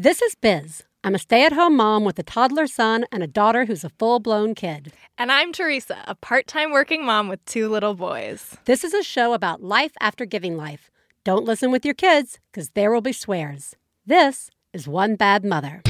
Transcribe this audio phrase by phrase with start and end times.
[0.00, 0.84] This is Biz.
[1.02, 3.88] I'm a stay at home mom with a toddler son and a daughter who's a
[3.88, 4.92] full blown kid.
[5.18, 8.56] And I'm Theresa, a part time working mom with two little boys.
[8.64, 10.88] This is a show about life after giving life.
[11.24, 13.74] Don't listen with your kids, because there will be swears.
[14.06, 15.82] This is One Bad Mother.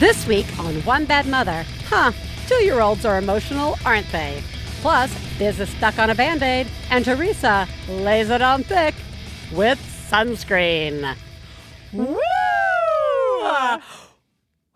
[0.00, 2.10] This week on One Bad Mother, huh,
[2.48, 4.42] two year olds are emotional, aren't they?
[4.80, 8.96] Plus, Biz is stuck on a band aid, and Theresa lays it on thick
[9.52, 9.78] with
[10.10, 11.16] sunscreen.
[11.92, 12.16] Woo!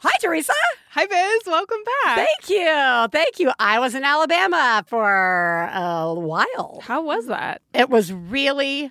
[0.05, 0.53] Hi, Theresa.
[0.91, 1.43] Hi, Biz.
[1.47, 2.17] Welcome back.
[2.17, 3.09] Thank you.
[3.13, 3.53] Thank you.
[3.59, 6.81] I was in Alabama for a while.
[6.83, 7.63] How was that?
[7.73, 8.91] It was really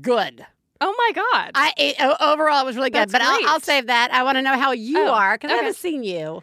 [0.00, 0.44] good.
[0.80, 1.52] Oh my God.
[1.54, 3.48] I it, overall it was really good, That's but I'll, great.
[3.48, 4.12] I'll save that.
[4.12, 5.64] I want to know how you Oh, are because I okay.
[5.64, 6.42] haven't seen you,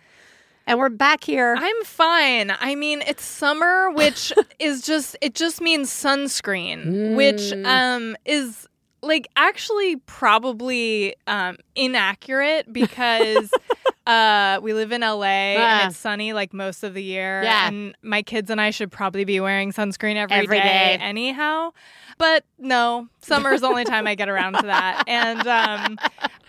[0.65, 1.55] and we're back here.
[1.59, 2.51] I'm fine.
[2.59, 7.65] I mean, it's summer, which is just, it just means sunscreen, which Mm.
[7.67, 8.67] um is
[9.01, 13.51] like actually probably um inaccurate because
[14.07, 17.67] uh we live in LA and it's sunny like most of the year Yeah.
[17.67, 20.63] and my kids and I should probably be wearing sunscreen Every every day.
[20.63, 21.71] day anyhow.
[22.17, 25.03] But no, summer is the only time I get around to that.
[25.07, 25.97] And um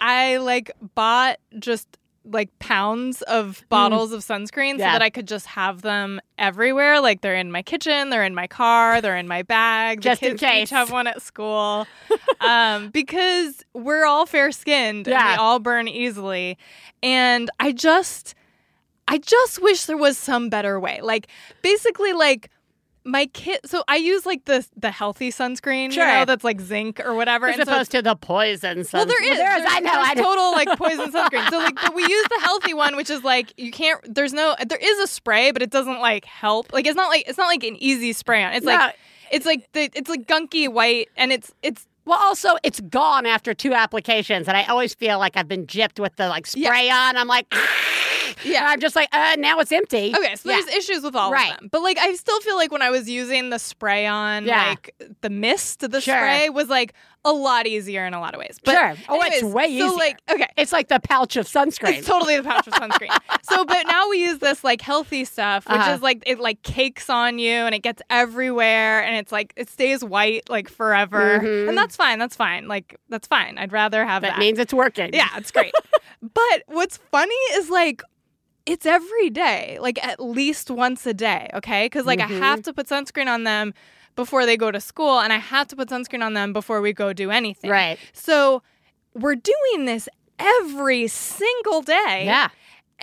[0.00, 1.88] I like bought just
[2.24, 4.78] like pounds of bottles of sunscreen.
[4.78, 4.90] Yeah.
[4.90, 7.00] so that I could just have them everywhere.
[7.00, 9.98] Like they're in my kitchen, they're in my car, they're in my bag.
[9.98, 10.64] The Just in case.
[10.64, 11.86] Each have one at school.
[12.40, 15.32] um, because we're all fair skinned and Yeah.
[15.32, 16.58] we all burn easily.
[17.02, 18.34] And I just
[19.08, 21.00] I just wish there was some better way.
[21.02, 21.26] Like
[21.60, 22.50] basically like
[23.04, 26.06] my kid so I use like the the healthy sunscreen, Sure.
[26.06, 27.48] you know, that's like zinc or whatever.
[27.48, 28.78] as and so opposed to the poison.
[28.92, 29.32] well, sunscreen.
[29.32, 29.38] is.
[29.38, 29.66] There is.
[29.68, 29.90] I know.
[29.92, 30.22] I know.
[30.22, 31.48] total like poison sunscreen.
[31.50, 34.00] So like, but we use the healthy one, which is like you can't.
[34.14, 34.54] There's no.
[34.66, 36.72] There is a spray, but it doesn't like help.
[36.72, 38.52] Like it's not like it's not like an easy spray on.
[38.52, 38.72] It's No.
[38.74, 38.96] like
[39.30, 43.54] it's like the it's like gunky white, and it's it's Well, also it's gone after
[43.54, 46.68] two applications, and I always feel like I've been gypped with the like Yeah.
[46.70, 47.16] spray on.
[47.16, 47.46] I'm like,
[48.44, 48.66] yeah.
[48.66, 50.12] I'm just like, uh, now it's empty.
[50.16, 50.60] Okay, so Yeah.
[50.60, 51.52] there's issues with all Right.
[51.52, 51.68] of them.
[51.70, 54.70] But like I still feel like when I was using the spray on, Yeah.
[54.70, 56.14] like the mist, the Sure.
[56.16, 56.92] spray was like
[57.24, 58.58] a lot easier in a lot of ways.
[58.64, 58.94] But Sure.
[59.08, 59.96] Oh, it's anyways, way So easier.
[59.96, 60.48] like okay.
[60.56, 61.98] It's like the pouch of sunscreen.
[61.98, 63.16] It's totally the pouch of sunscreen.
[63.42, 65.92] so, but now we use this like healthy stuff, which Uh-huh.
[65.92, 69.70] is like it like cakes on you and it gets everywhere and it's like it
[69.70, 71.68] stays white like forever, Mhm.
[71.68, 72.18] and that's fine.
[72.18, 72.66] That's fine.
[72.66, 73.56] Like that's fine.
[73.58, 74.38] I'd rather have that that.
[74.38, 75.10] means it's working.
[75.12, 75.72] yeah, it's great.
[76.22, 78.02] but what's funny is like.
[78.64, 81.86] It's every day, like at least once a day, okay?
[81.86, 82.26] Because like Mhm.
[82.40, 83.74] I have to put sunscreen on them
[84.16, 86.92] before they go to school, and I have to put sunscreen on them before we
[86.92, 87.70] go do anything.
[87.70, 87.98] Right.
[88.12, 88.62] So
[89.14, 90.08] we're doing this
[90.38, 92.22] every single day.
[92.24, 92.48] Yeah.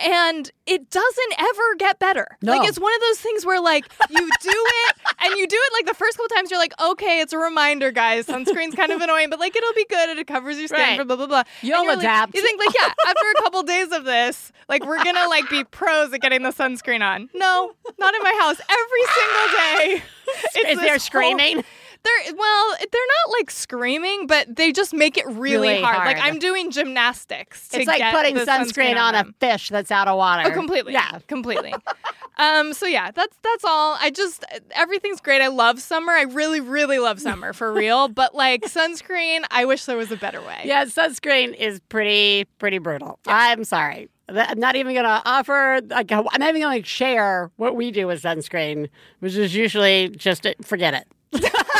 [0.02, 2.26] And it doesn't ever get better.
[2.42, 2.52] No.
[2.56, 5.72] Like it's one of those things where like you do it and you do it
[5.72, 8.26] like the first couple times you're like, okay, it's a reminder, guys.
[8.26, 10.98] Sunscreen's kind of annoying, but like it'll be good and it covers your skin Right.
[10.98, 11.42] for blah blah blah.
[11.62, 12.34] You'll And you're like- adapt.
[12.34, 15.64] you think like, yeah, after a couple days of this, like we're gonna like be
[15.64, 17.28] pros at getting the sunscreen on.
[17.34, 18.60] No, not in my house.
[18.68, 19.48] Every single
[19.98, 20.02] day.
[20.54, 21.64] It's Is there whole- screaming?
[22.02, 22.86] They're well, they're
[23.26, 26.06] not like screaming, but they just make it really, Really hard.
[26.06, 26.18] Like.
[26.20, 27.68] I'm doing gymnastics.
[27.68, 29.34] To It's like putting the sunscreen, on, them.
[29.40, 30.50] a fish that's out of water.
[30.50, 30.92] Oh, completely.
[30.92, 31.18] Yeah.
[31.28, 31.74] completely.
[32.38, 32.72] um.
[32.72, 33.96] So yeah, that's that's all.
[34.00, 35.42] I just everything's great.
[35.42, 36.12] I love summer.
[36.12, 38.08] I really, really love summer for real.
[38.08, 40.62] But like sunscreen, I wish there was a better way.
[40.64, 43.18] Yeah, sunscreen is pretty pretty brutal.
[43.26, 44.08] I'm sorry.
[44.28, 45.80] I'm not even gonna offer.
[45.88, 48.88] Like, I'm not even gonna share what we do with sunscreen,
[49.18, 51.06] which is usually just forget it.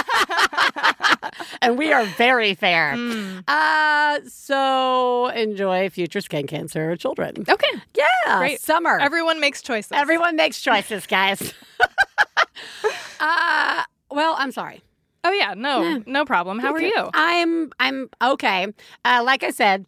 [1.62, 2.96] and we are very fair.
[3.10, 3.44] Mm.
[3.48, 7.34] Uh, so enjoy future skin cancer children.
[7.48, 7.68] Okay.
[7.96, 8.60] Yeah, Great.
[8.60, 8.98] summer.
[9.00, 9.92] Everyone makes choices.
[9.92, 11.54] Everyone makes choices, guys.
[13.20, 14.82] uh, well, I'm sorry.
[15.24, 15.54] Oh yeah.
[15.54, 16.02] No.
[16.06, 16.58] No problem.
[16.58, 17.10] How are you?
[17.14, 18.68] I'm I'm okay.
[19.04, 19.86] Uh, like I said,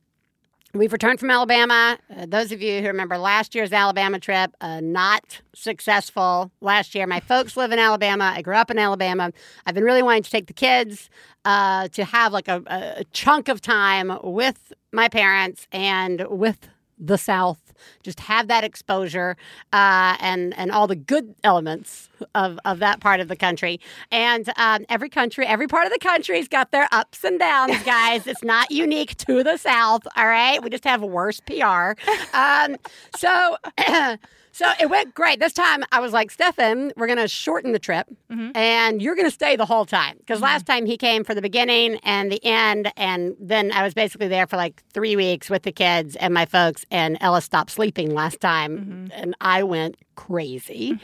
[0.74, 1.98] we've returned from Alabama.
[2.14, 7.06] Uh, those of you who remember last year's Alabama trip, uh, not successful last year.
[7.06, 8.32] My folks live in Alabama.
[8.34, 9.32] I grew up in Alabama.
[9.66, 11.10] I've been really wanting to take the kids
[11.44, 12.62] uh, to have like a,
[12.98, 17.61] a chunk of time with my parents and with the South.
[18.02, 19.36] Just have that exposure
[19.72, 23.80] uh, and and all the good elements of, of that part of the country.
[24.10, 28.26] And um, every country, every part of the country's got their ups and downs, guys.
[28.26, 30.02] it's not unique to the South.
[30.16, 31.92] All right, we just have worse PR.
[32.34, 32.76] Um,
[33.16, 33.56] so.
[34.52, 35.40] So it went great.
[35.40, 38.54] This time I was like, Stefan, we're going to shorten the trip mm-hmm.
[38.54, 40.16] and you're going to stay the whole time.
[40.18, 40.44] Because mm-hmm.
[40.44, 42.92] last time he came for the beginning and the end.
[42.96, 46.44] And then I was basically there for like three weeks with the kids and my
[46.44, 46.84] folks.
[46.90, 48.78] And Ella stopped sleeping last time.
[48.78, 49.06] Mm-hmm.
[49.12, 51.00] And I went crazy.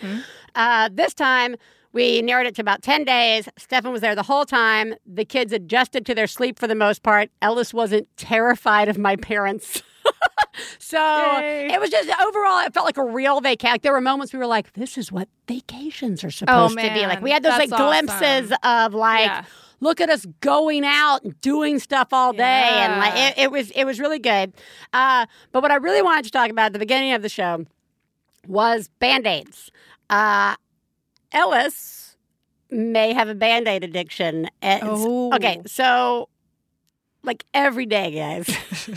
[0.55, 1.57] Uh, this time
[1.93, 3.49] We narrowed it to about 10 days.
[3.57, 4.95] Stefan was there the whole time.
[5.07, 7.31] The kids adjusted to their sleep for the most part.
[7.41, 9.83] Ellis wasn't terrified of my parents.
[10.79, 11.69] so Yay.
[11.73, 13.79] it was just overall, it felt like a real vacation.
[13.83, 17.07] There were moments we were like, this is what vacations are supposed to be.
[17.07, 19.45] Like Oh, we had those That's like glimpses of like, Yeah.
[19.81, 23.71] look at us going out and doing stuff all day and like it, it was
[23.73, 24.53] it was really good
[24.93, 27.65] uh, but what i really wanted to talk about at the beginning of the show
[28.49, 29.71] was band-aids
[30.11, 30.57] uh,
[31.33, 32.17] ellis
[32.71, 35.33] may have a band-aid addiction It's- Oh.
[35.35, 36.29] okay so
[37.23, 38.49] like every day guys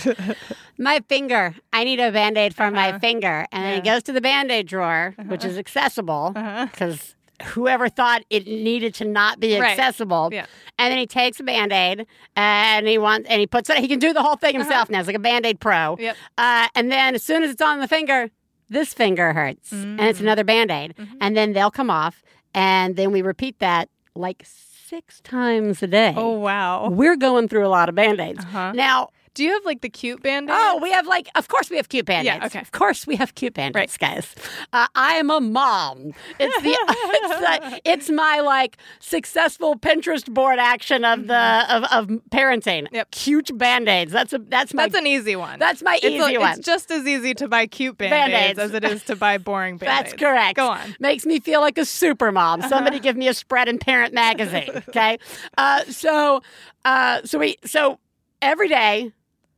[0.89, 2.99] my finger i need a band-aid for my Uh-huh.
[3.07, 6.65] finger and then he goes to the band-aid drawer which is accessible Uh-huh.
[6.71, 7.15] because
[7.53, 9.71] whoever thought it needed to not be Right.
[9.71, 10.45] accessible Yeah.
[10.79, 12.05] and then he takes a band-aid
[12.35, 14.99] and he wants and he puts it he can do the whole thing himself now
[14.99, 16.15] it's like a band-aid pro Yep.
[16.37, 18.29] uh, and then as soon as it's on the finger
[18.69, 20.23] this finger hurts and it's Mm.
[20.27, 21.17] another band-aid Mm-hmm.
[21.21, 22.21] and then they'll come off
[22.53, 26.89] and then we repeat that like six times a day Oh wow.
[26.89, 28.71] we're going through a lot of band-aids Uh-huh.
[28.73, 30.49] now Do you have like the cute band?
[30.51, 32.37] Oh, we have like, of course we have cute band-aids.
[32.41, 32.59] Yeah, okay.
[32.59, 34.35] Of course we have cute band-aids, guys.
[34.73, 36.11] Uh, I am a mom.
[36.37, 42.07] It's the, it's the, it's my like successful Pinterest board action of the of, of
[42.29, 42.83] parenting.
[42.83, 42.95] Mm-hmm.
[42.95, 43.11] Yep.
[43.11, 44.11] Cute band-aids.
[44.11, 45.59] That's a that's my That's an easy one.
[45.59, 46.57] that's my it's easy a- one.
[46.57, 48.31] It's just as easy to buy cute Band-Aids.
[48.33, 50.11] band-aids, as it is to buy boring band-aids.
[50.11, 50.57] That's correct.
[50.57, 50.95] Go on.
[50.99, 52.59] Makes me feel like a super mom.
[52.59, 52.69] Uh-huh.
[52.69, 54.83] Somebody give me a spread in Parent Magazine.
[54.89, 55.17] Okay.
[55.57, 56.41] Uh, so,
[56.85, 57.99] uh, so we so
[58.41, 59.11] every day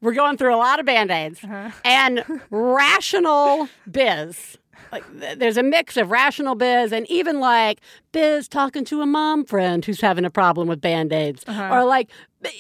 [0.04, 1.72] we're going through a lot of band aids Uh-huh.
[1.84, 4.58] and rational biz.
[4.92, 7.80] Like th- there's a mix of rational biz and even like
[8.12, 11.70] biz talking to a mom friend who's having a problem with band aids, Uh-huh.
[11.74, 12.10] or like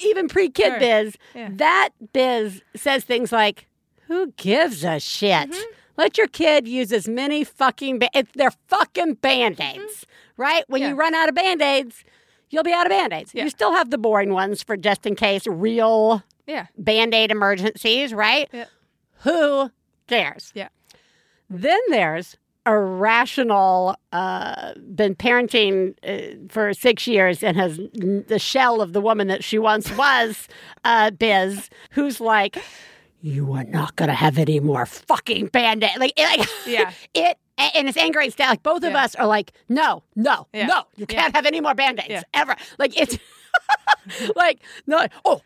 [0.04, 0.80] even pre kid Sure.
[0.80, 1.18] biz.
[1.36, 1.50] Yeah.
[1.51, 3.68] That biz says things like,
[4.07, 5.74] "Who gives a shit." Mm-hmm.
[5.95, 10.07] Let your kid use as many fucking ba- if they're fucking band aids,
[10.38, 10.63] right?
[10.68, 11.00] When you Mm-hmm.
[11.00, 12.04] Run out of band aids,
[12.50, 13.31] you'll be out of band aids.
[13.36, 13.44] Yeah.
[13.44, 16.68] You still have the boring ones for just in case real Yeah.
[16.78, 18.50] band aid emergencies, right?
[18.51, 18.66] Yeah.
[19.24, 19.72] Who
[20.07, 20.51] cares?
[20.54, 20.69] Yeah.
[21.50, 22.36] Then there's
[22.66, 29.01] a rational, uh, been parenting uh, for six years and has the shell of the
[29.01, 30.48] woman that she once was,
[30.86, 32.57] uh, Biz, who's like,
[33.22, 35.98] you are not going to have any more fucking band aid.
[35.98, 36.92] Like, like, Yeah.
[37.13, 38.50] it, and it's angry and style.
[38.50, 39.04] Like, both of Yeah.
[39.04, 40.66] us are like, no, no, Yeah.
[40.68, 42.24] no, you can't have any more band aids Yeah.
[42.34, 42.56] ever.
[42.80, 43.18] Like, it's
[44.36, 45.42] like, no, oh,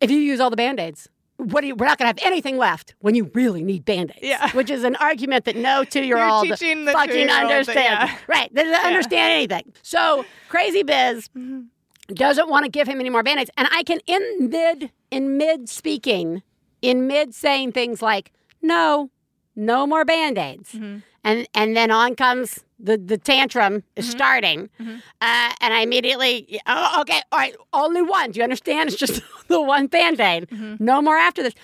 [0.00, 1.08] if you use all the band aids,
[1.38, 4.10] what do you, we're not going to have anything left when you really need band
[4.12, 4.20] aids.
[4.22, 4.50] Yeah.
[4.52, 8.10] Which is an argument that no two year old teaching the fucking two-year-old understands.
[8.12, 8.18] yeah.
[8.26, 8.54] Right.
[8.54, 9.72] They doesn't understand anything.
[9.82, 12.14] So Crazy Biz Mm-hmm.
[12.14, 13.50] doesn't want to give him any more band aids.
[13.58, 16.42] And I can, in mid, in mid speaking,
[16.80, 18.32] in mid saying things like,
[18.62, 19.10] no,
[19.54, 20.72] no more band aids.
[20.72, 20.98] Mm-hmm.
[21.24, 24.10] And, and then on comes the, the tantrum is Mm-hmm.
[24.16, 24.68] starting.
[24.78, 28.30] Uh, and I immediately, oh, okay, all right, only one.
[28.32, 28.88] Do you understand?
[28.90, 30.48] It's just the one band aid.
[30.50, 30.84] Mm-hmm.
[30.84, 31.54] No more after this.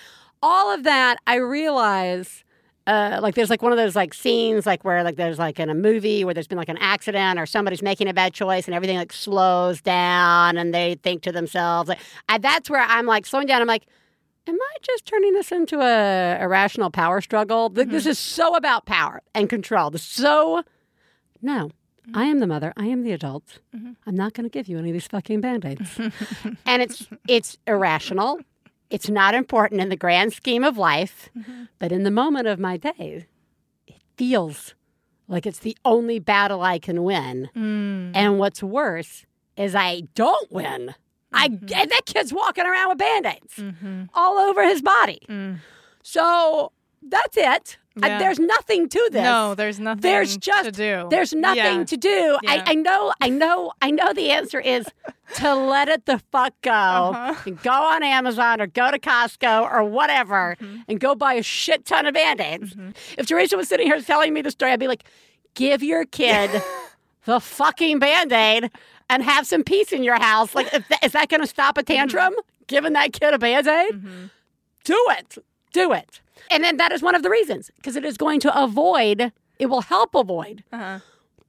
[0.41, 2.43] All of that, I realize.
[2.85, 5.69] Uh, like there's like one of those like scenes like where like there's like in
[5.69, 8.75] a movie where there's been like an accident or somebody's making a bad choice and
[8.75, 13.25] everything like slows down and they think to themselves like I, that's where I'm like
[13.25, 13.85] slowing down I'm like
[14.47, 18.85] am I just turning this into a irrational power struggle Th- this is so about
[18.85, 20.63] power and control this is so
[21.43, 22.17] no mm-hmm.
[22.17, 23.59] I am the mother I am the adult.
[23.75, 23.91] Mm-hmm.
[24.07, 25.99] I'm not going to give you any of these fucking band-aids.
[26.65, 28.39] And it's it's irrational.
[28.89, 31.63] It's not important in the grand scheme of life, mm-hmm.
[31.79, 33.25] but in the moment of my day,
[33.87, 34.75] it feels
[35.27, 37.49] like it's the only battle I can win.
[37.55, 38.11] Mm.
[38.13, 39.25] And what's worse
[39.57, 40.95] is I don't win.
[41.33, 43.63] I that kid's walking around with band-aids
[44.13, 45.21] all over his body.
[45.27, 45.59] Mm.
[46.03, 46.71] So
[47.01, 47.77] that's it.
[48.01, 49.23] I- there's nothing to this.
[49.23, 51.07] No, there's nothing There's just to do.
[51.11, 51.83] There's nothing Yeah.
[51.83, 52.37] to do.
[52.41, 52.51] Yeah.
[52.51, 54.87] I, I know, I know, I know the answer is
[55.35, 56.71] to let it the fuck go.
[56.71, 57.35] Uh-huh.
[57.45, 60.77] And go on Amazon or go to Costco or whatever Mm-hmm.
[60.87, 62.75] and go buy a shit ton of band-aids.
[63.17, 65.03] If Theresa was sitting here telling me the story, I'd be like,
[65.53, 66.49] give your kid
[67.25, 68.71] the fucking band-aid
[69.09, 70.55] and have some peace in your house.
[70.55, 72.33] Like, if that, is that going to stop a tantrum?
[72.67, 74.01] Giving that kid a band-aid?
[74.83, 75.37] Do it.
[75.73, 76.21] Do it.
[76.51, 79.67] And then that is one of the reasons because it is going to avoid, it
[79.67, 80.99] will help avoid Uh-huh.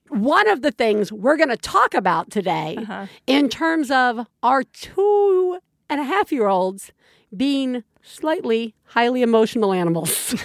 [0.09, 3.07] one of the things we're going to talk about today Uh-huh.
[3.27, 5.59] in terms of our two
[5.91, 6.93] and a half year olds
[7.37, 10.35] being slightly highly emotional animals.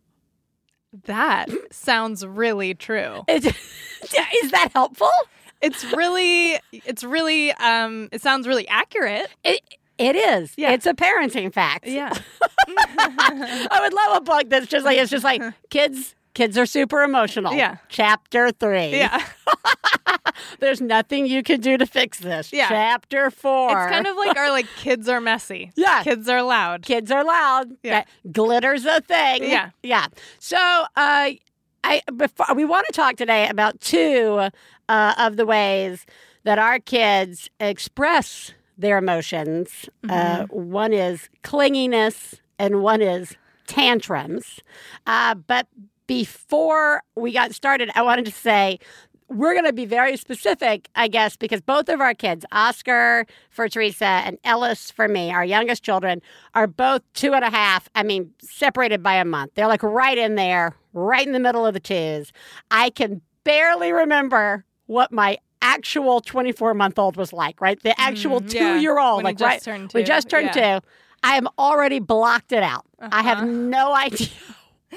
[1.05, 3.23] That sounds really true.
[3.27, 3.45] Is,
[4.43, 5.11] is that helpful?
[5.61, 9.27] It's really, it's really, um, it sounds really accurate.
[9.43, 9.61] It,
[9.97, 10.53] it is.
[10.57, 10.71] Yeah.
[10.71, 11.85] It's a parenting fact.
[11.85, 12.11] Yeah.
[12.67, 17.03] I would love a book that's just like it's just like kids kids are super
[17.03, 17.53] emotional.
[17.53, 17.77] Yeah.
[17.89, 18.89] Chapter 3.
[18.89, 19.23] Yeah.
[20.59, 22.51] There's nothing you can do to fix this.
[22.51, 22.67] Yeah.
[22.67, 23.69] Chapter 4.
[23.69, 25.71] It's kind of like our like kids are messy.
[25.75, 26.03] Yeah.
[26.03, 26.83] Kids are loud.
[26.83, 27.71] kids are loud.
[27.83, 28.03] Yeah.
[28.03, 29.43] That Glitter's a thing.
[29.43, 29.69] Yeah.
[29.83, 30.07] Yeah.
[30.39, 30.57] So,
[30.95, 31.31] uh
[31.83, 34.49] I before we want to talk today about two
[34.87, 36.05] uh, of the ways
[36.43, 39.89] that our kids express their emotions.
[40.07, 43.35] Uh, one is clinginess, and one is
[43.67, 44.59] tantrums.
[45.07, 45.67] Uh, but
[46.07, 48.79] before we got started, I wanted to say
[49.31, 53.67] we're going to be very specific, I guess, because both of our kids, Oscar for
[53.69, 56.21] Theresa and Ellis for me, our youngest children,
[56.53, 57.89] are both two and a half.
[57.95, 59.51] I mean, separated by a month.
[59.55, 62.31] They're like right in there, right in the middle of the twos.
[62.69, 67.81] I can barely remember what my actual 24 month old was like, right?
[67.81, 68.59] The actual Mm, yeah.
[68.75, 69.61] two year old, like just right.
[69.61, 70.07] turned We two.
[70.07, 70.79] just turned Yeah.
[70.79, 70.87] two.
[71.23, 72.83] I am already blocked it out.
[72.99, 73.45] I have Uh-huh.
[73.47, 74.27] no idea.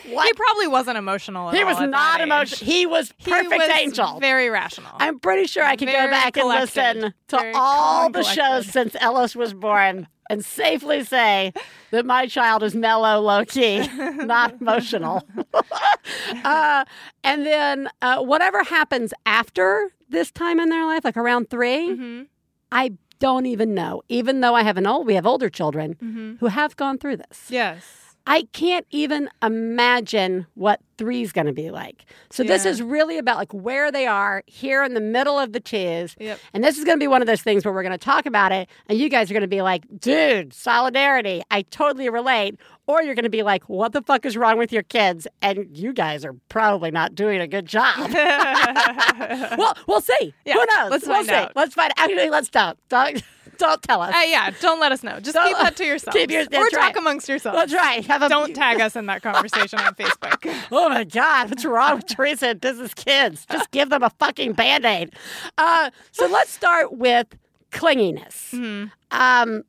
[0.09, 2.67] What He probably wasn't emotional at he was not emotional.
[2.71, 4.19] He was He perfect was angel.
[4.21, 4.91] Very rational.
[4.99, 8.35] I'm pretty sure I could go Very back and listen to Very all the collected.
[8.35, 11.53] shows since Ellis was born and safely say
[11.91, 13.87] that my child is mellow, low key,
[14.17, 15.23] not emotional.
[16.45, 16.85] uh,
[17.23, 22.27] and then uh, whatever happens after this time in their life, like around 3 Mhm.
[22.73, 24.03] I don't even know.
[24.09, 26.39] Even though I have an old, we have older children Mhm.
[26.41, 27.47] who have gone through this.
[27.49, 28.04] Yes.
[28.27, 32.07] I can't even imagine what three's going to be like.
[32.31, 35.61] So this is really about like where they are here in the middle of the
[35.61, 36.17] twos.
[36.19, 36.39] Yep.
[36.55, 38.25] And this is going to be one of those things where we're going to talk
[38.27, 41.43] about it and you guys are going to be like, "Dude, solidarity.
[41.51, 44.73] I totally relate." Or you're going to be like, "What the fuck is wrong with
[44.73, 48.11] your kids?" And you guys are probably not doing a good job.
[49.59, 50.35] well, we'll see.
[50.45, 50.91] Yeah, Who knows?
[50.91, 51.35] let's we'll find see.
[51.35, 51.53] out.
[51.57, 52.79] Let's find Actually, let's don't.
[52.89, 53.23] Don't,
[53.59, 54.15] don't tell us.
[54.15, 55.21] Uh, yeah, don't let us know.
[55.21, 56.15] Just Don't- keep that to yourself.
[56.15, 56.97] keep your- or that's talk right.
[56.97, 57.59] amongst yourselves.
[57.59, 58.05] That's right.
[58.07, 60.41] Have a Don't tag us in that conversation on Facebook.
[60.73, 63.47] Oh my God, what's wrong with Theresa and Biz's Kids?
[63.51, 65.15] Just give them a fucking band aid.
[65.59, 67.27] Uh, so let's start with
[67.71, 68.51] clinginess.
[68.53, 68.91] Mhm.
[69.11, 69.63] Um,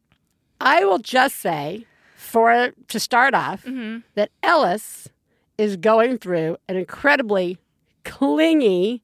[0.62, 4.04] I will just say, for to start off, Mhm.
[4.16, 5.08] that Ellis
[5.58, 7.58] is going through an incredibly
[8.04, 9.02] clingy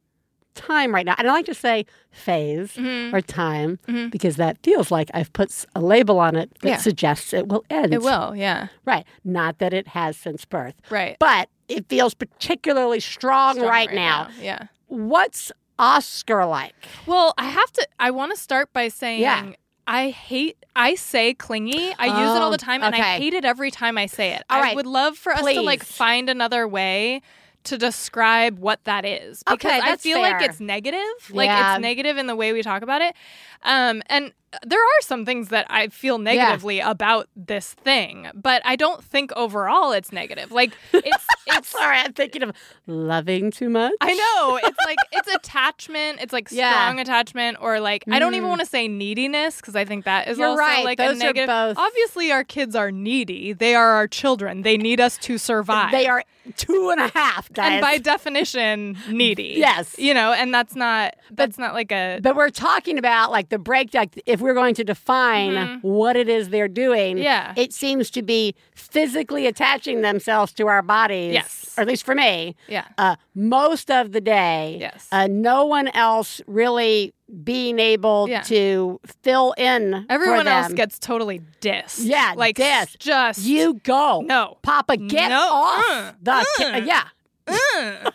[0.56, 1.16] time right now.
[1.18, 3.14] And I like to say phase Mhm.
[3.14, 4.12] or time Mhm.
[4.12, 6.78] because that feels like I've put a label on it that Yeah.
[6.78, 7.94] suggests it will end.
[7.94, 8.68] It will, yeah.
[8.86, 9.06] Right.
[9.24, 11.16] Not that it has since birth Right.
[11.20, 14.28] but it feels particularly strong, Strong right, now.
[14.40, 14.64] Yeah.
[14.88, 16.76] What's Oscar like?
[17.06, 19.52] Well, I have to I want to start by saying Yeah.
[19.88, 21.94] I hate I say clingy.
[22.00, 24.30] I use it all Oh, the time and I hate it every time I say
[24.32, 24.44] it.
[24.50, 24.76] All I right.
[24.76, 27.22] would love for us to like find another way
[27.64, 31.00] to describe what that is because Okay, I feel like it's negative.
[31.30, 31.76] Like Yeah.
[31.76, 33.16] it's negative in the way we talk about it.
[33.64, 34.34] Um and
[34.68, 39.32] there are some things that I feel negatively about this thing, but I don't think
[39.38, 40.52] overall it's negative.
[40.52, 42.52] Like it's it's Sorry, I'm thinking of
[42.86, 43.94] loving too much.
[44.02, 44.60] I know.
[44.62, 46.20] It's like it's attachment.
[46.22, 46.72] It's like Yeah.
[46.72, 48.50] strong attachment, or like I don't even Mm.
[48.50, 50.84] want to say neediness because I think that is You're also right.
[50.84, 51.48] like Those a are negative.
[51.48, 53.54] both- Obviously, our kids are needy.
[53.54, 54.64] They are our children.
[54.64, 55.92] They need us to survive.
[55.92, 56.24] They are
[56.58, 57.74] two and a half, guys.
[57.74, 59.54] and by definition, needy.
[59.58, 59.96] Yes.
[59.98, 63.60] you know, and that's not that's not like a but we're talking about like the
[63.60, 64.22] break, breakdown.
[64.26, 67.24] If we're going to define what it is they're doing, Mm-hmm.
[67.24, 67.54] Yeah.
[67.56, 71.34] it seems to be physically attaching themselves to our bodies.
[71.34, 71.74] Yes.
[71.78, 72.56] or at least for me.
[72.68, 72.86] yeah.
[72.98, 74.78] uh, most of the day.
[74.80, 75.08] Yes.
[75.12, 78.42] Uh, no one else really being able Yeah.
[78.42, 80.06] to fill in.
[80.08, 82.00] for Everyone else gets totally dissed.
[82.04, 82.98] Yeah, like dissed.
[83.00, 84.22] Just You go.
[84.26, 84.58] no.
[84.64, 85.40] Papa, get No.
[85.52, 86.32] off Uh, the.
[86.34, 86.78] uh.
[86.84, 87.04] yeah.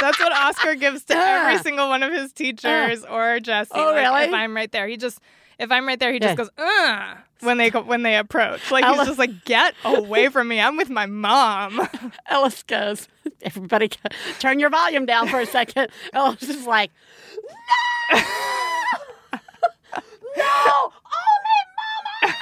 [0.00, 3.70] That's what Oscar gives to every single one of his teachers or Jesse.
[3.74, 4.22] Oh, like, really?
[4.24, 5.18] If I'm right there, he just
[5.58, 6.34] if I'm right there, he Yeah.
[6.34, 8.70] just goes uh when they go, when they approach.
[8.70, 10.60] Like I he's just like get away from me.
[10.60, 11.86] I'm with my mom.
[12.26, 13.08] Ellis goes.
[13.42, 13.96] Everybody, go-
[14.38, 15.88] turn your volume down for a second.
[16.12, 16.90] Ellis is like,
[18.12, 18.18] no,
[20.36, 22.34] no, only mama.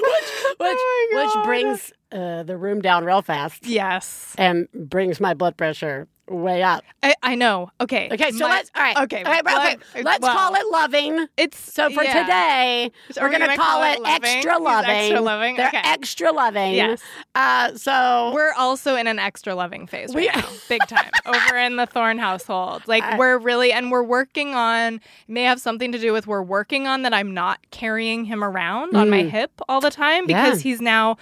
[0.00, 4.34] which, which, Oh which brings uh, uh, the room down real fast Yes.
[4.38, 6.84] and brings my blood pressure way up.
[7.02, 7.70] I, I know.
[7.80, 8.10] Okay.
[8.12, 8.96] Okay, so My- let's all right.
[9.04, 9.22] Okay.
[9.22, 10.02] all right, blood- okay.
[10.02, 11.26] Let's well, call it loving.
[11.38, 12.20] It's So for yeah.
[12.22, 14.06] today, So we're gonna, gonna call, it loving?
[14.26, 14.90] extra He's loving.
[14.90, 15.56] extra loving?
[15.56, 15.80] They're Okay.
[15.84, 16.74] extra loving.
[16.74, 17.00] Yes.
[17.34, 21.56] Uh, so We're also in an extra loving phase We- right now, big time, over
[21.56, 22.82] in the Thorn household.
[22.86, 25.00] Like I- we're really, and we're working on.
[25.28, 27.14] May have something to do with we're working on that.
[27.14, 29.30] I'm not carrying him around on my Mm.
[29.30, 30.44] hip all the time Yeah.
[30.44, 31.16] because he's now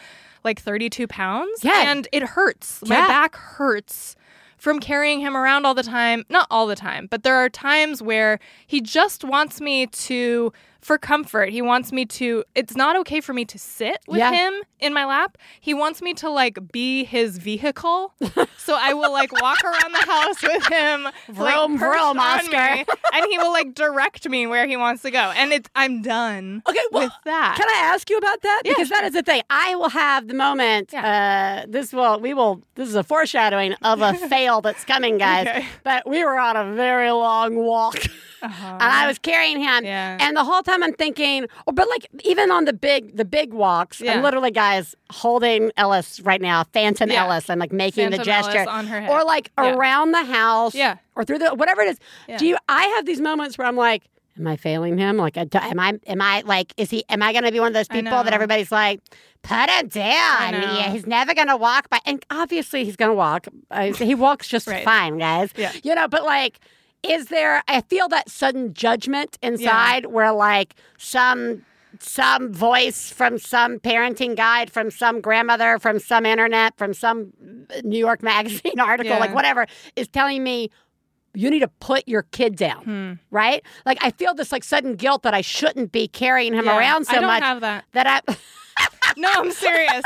[0.46, 1.90] like 32 pounds, Yeah.
[1.90, 2.80] and it hurts.
[2.86, 3.06] My Yeah.
[3.06, 4.16] back hurts
[4.56, 6.24] from carrying him around all the time.
[6.30, 10.52] Not all the time, but there are times where he just wants me to,
[10.86, 14.30] for comfort, he wants me to, it's not okay for me to sit with Yeah.
[14.30, 15.36] him in my lap.
[15.60, 18.14] He wants me to like be his vehicle.
[18.56, 22.74] so I will like walk around the house with him, like, Vroom, perched vroom, Oscar.
[22.76, 25.18] me, and he will like direct me where he wants to go.
[25.36, 27.56] And it's, I'm done okay, well, with that.
[27.58, 28.62] Can I ask you about that?
[28.64, 29.42] Yeah, because that is the thing.
[29.50, 30.94] I will have the moment.
[30.94, 32.62] Uh, this will we will.
[32.76, 35.48] This is a foreshadowing of a fail that's coming, guys.
[35.48, 35.66] Okay.
[35.82, 37.96] But we were on a very long walk,
[38.42, 38.66] Uh-huh.
[38.66, 39.84] and I was carrying him.
[39.84, 40.18] Yeah.
[40.20, 43.52] And the whole time I'm thinking, oh, but like even on the big the big
[43.54, 44.14] walks, Yeah.
[44.14, 47.24] I'm literally guys holding Ellis right now, Phantom Yeah.
[47.24, 47.48] Ellis.
[47.50, 49.10] I'm like making the Phantom Ellis gesture, on her head.
[49.10, 49.74] or like Yeah.
[49.74, 50.96] around the house, Yeah.
[51.14, 51.98] or through the whatever it is.
[52.28, 52.36] Yeah.
[52.38, 52.56] Do you?
[52.68, 54.02] I have these moments where I'm like.
[54.38, 55.16] Am I failing him?
[55.16, 55.98] Like, am I?
[56.06, 56.74] Am I like?
[56.76, 57.04] Is he?
[57.08, 59.00] Am I going to be one of those people that everybody's like,
[59.40, 60.52] put him down?
[60.62, 62.00] He, he's never going to walk by.
[62.04, 63.46] And obviously, he's going to walk.
[63.70, 64.84] Uh, he walks just Right.
[64.84, 65.52] fine, guys.
[65.56, 65.72] Yeah.
[65.82, 66.58] You know, but like,
[67.02, 67.62] is there?
[67.68, 71.64] I feel that sudden judgment inside where like some
[71.98, 77.32] some voice from some parenting guide from some grandmother from some internet from some
[77.84, 79.18] New York magazine article Yeah.
[79.18, 80.68] like whatever is telling me
[81.32, 83.12] you need to put your kid down Hmm.
[83.30, 86.76] right like I feel this like sudden guilt that I shouldn't be carrying him Yeah.
[86.78, 87.84] around so I don't much have that.
[87.92, 88.36] that I
[89.16, 90.02] No, I'm serious.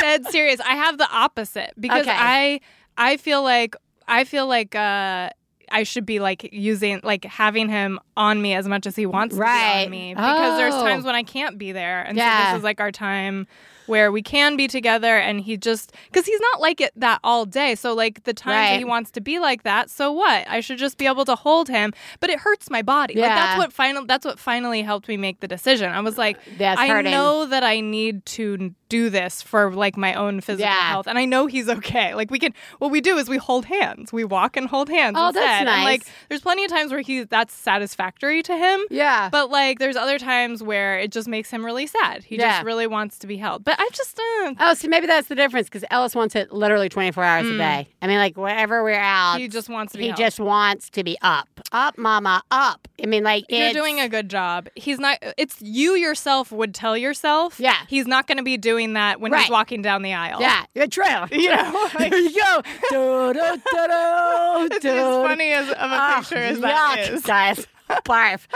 [0.00, 0.60] Dead serious.
[0.60, 2.16] I have the opposite because Okay.
[2.16, 2.60] I
[2.96, 3.74] I feel like
[4.06, 5.30] I feel like uh
[5.74, 9.34] I should be like using like having him on me as much as he wants
[9.34, 10.14] to be on me.
[10.14, 10.82] Because there's Oh.
[10.84, 12.02] times when I can't be there.
[12.02, 13.46] And so this is like our time
[13.86, 17.44] where we can be together and he just because he's not like it that all
[17.44, 17.74] day.
[17.74, 18.70] So like the times Right.
[18.70, 20.48] that he wants to be like that so what?
[20.48, 21.92] I should just be able to hold him.
[22.20, 23.14] But it hurts my body.
[23.14, 23.34] Like Yeah.
[23.34, 25.90] that's what final that's what finally helped me make the decision.
[25.92, 27.10] I was like That's I hurting.
[27.12, 30.90] know that I need to do this for like my own physical Yeah.
[30.92, 32.14] health, and I know he's okay.
[32.14, 35.16] Like we can, what we do is we hold hands, we walk and hold hands.
[35.18, 35.68] Oh, that's instead.
[35.68, 38.80] And like, there's plenty of times where he that's satisfactory to him.
[38.90, 42.22] yeah But like, there's other times where it just makes him really sad.
[42.24, 42.52] He Yeah.
[42.58, 43.64] just really wants to be held.
[43.64, 46.88] But I just, uh, oh see maybe that's the difference because Ellis wants it literally
[46.88, 49.38] 24 hours a day I mean like wherever we're out Mm.
[49.40, 50.04] he just wants to be.
[50.04, 50.18] he held.
[50.18, 54.28] just wants to be up up mama up I mean like You're doing a good
[54.30, 54.68] job.
[54.76, 55.18] He's not.
[55.36, 57.58] It's you yourself would tell yourself.
[57.58, 57.76] Yeah.
[57.88, 59.42] He's not going to be doing that when Right.
[59.42, 60.40] he's walking down the aisle.
[60.42, 60.86] yeah you're
[61.32, 65.72] You know, like- there you go do, do, do, do, It's as funny as of
[65.72, 67.22] a Ah, picture as that yuck, is.
[67.22, 67.66] guys.
[68.06, 68.46] Barf.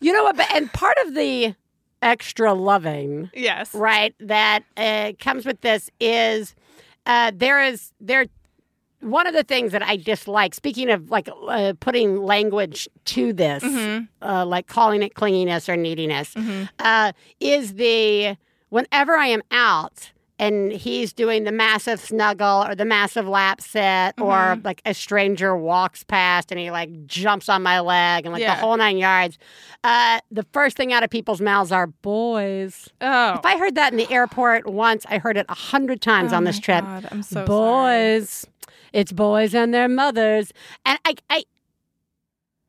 [0.00, 0.38] You know what?
[0.52, 1.54] And part of the
[2.02, 3.74] extra loving, Yes.
[3.74, 6.54] right, that uh, comes with this is
[7.06, 8.26] uh, there is there.
[9.00, 13.62] One of the things that I dislike, speaking of like uh, putting language to this,
[13.62, 14.04] Mm-hmm.
[14.26, 16.34] uh, like calling it clinginess or neediness,
[16.78, 18.36] uh, is the
[18.74, 24.20] whenever I am out and he's doing the massive snuggle or the massive lap set
[24.20, 24.66] or Mm-hmm.
[24.66, 28.56] like a stranger walks past and he like jumps on my leg and like Yeah.
[28.56, 29.38] the whole nine yards.
[29.84, 32.88] Uh, the first thing out of people's mouths are boys.
[33.00, 33.34] Oh.
[33.34, 36.36] If I heard that in the airport once, I heard it a hundred times Oh
[36.38, 36.84] on this trip.
[36.84, 37.46] God, I'm so sorry.
[37.46, 38.46] boys.
[38.92, 40.52] It's boys and their mothers.
[40.84, 41.44] And I I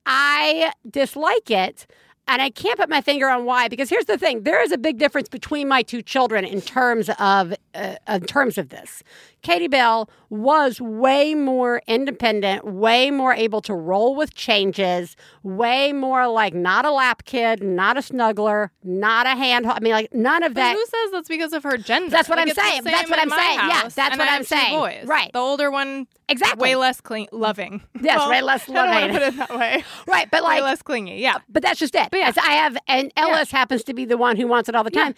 [0.05, 1.87] I dislike it.
[2.27, 4.77] And I can't put my finger on why because here's the thing: there is a
[4.77, 9.03] big difference between my two children in terms of uh, in terms of this.
[9.45, 16.27] Katie Bell was way more independent, way more able to roll with changes, way more
[16.27, 19.67] like not a lap kid, not a snuggler, not a hand.
[19.67, 20.73] I mean, like none of But that.
[20.75, 22.09] who says that's because of her gender?
[22.09, 22.83] That's what Like, I'm saying.
[22.85, 23.59] That's what I'm saying.
[23.59, 24.79] Yeah, that's what I I'm saying.
[24.79, 25.05] Boys.
[25.05, 25.31] Right.
[25.31, 26.61] The older one, Exactly.
[26.69, 27.83] way less clean, loving.
[28.01, 29.11] Yes, Well, way less I don't loving.
[29.11, 29.83] want to put it that way.
[30.07, 31.17] Right, but way like less clingy.
[31.21, 31.35] Yeah.
[31.35, 32.09] Uh, but that's just it.
[32.09, 32.29] But yeah.
[32.29, 34.91] As I have, and Ellis happens to be the one who wants it all the
[34.91, 35.03] Yeah.
[35.03, 35.15] time.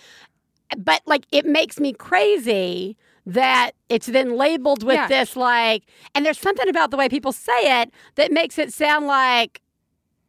[0.77, 5.07] But like, it makes me crazy that it's then labeled with Yeah.
[5.07, 5.83] this like,
[6.15, 9.61] and there's something about the way people say it that makes it sound like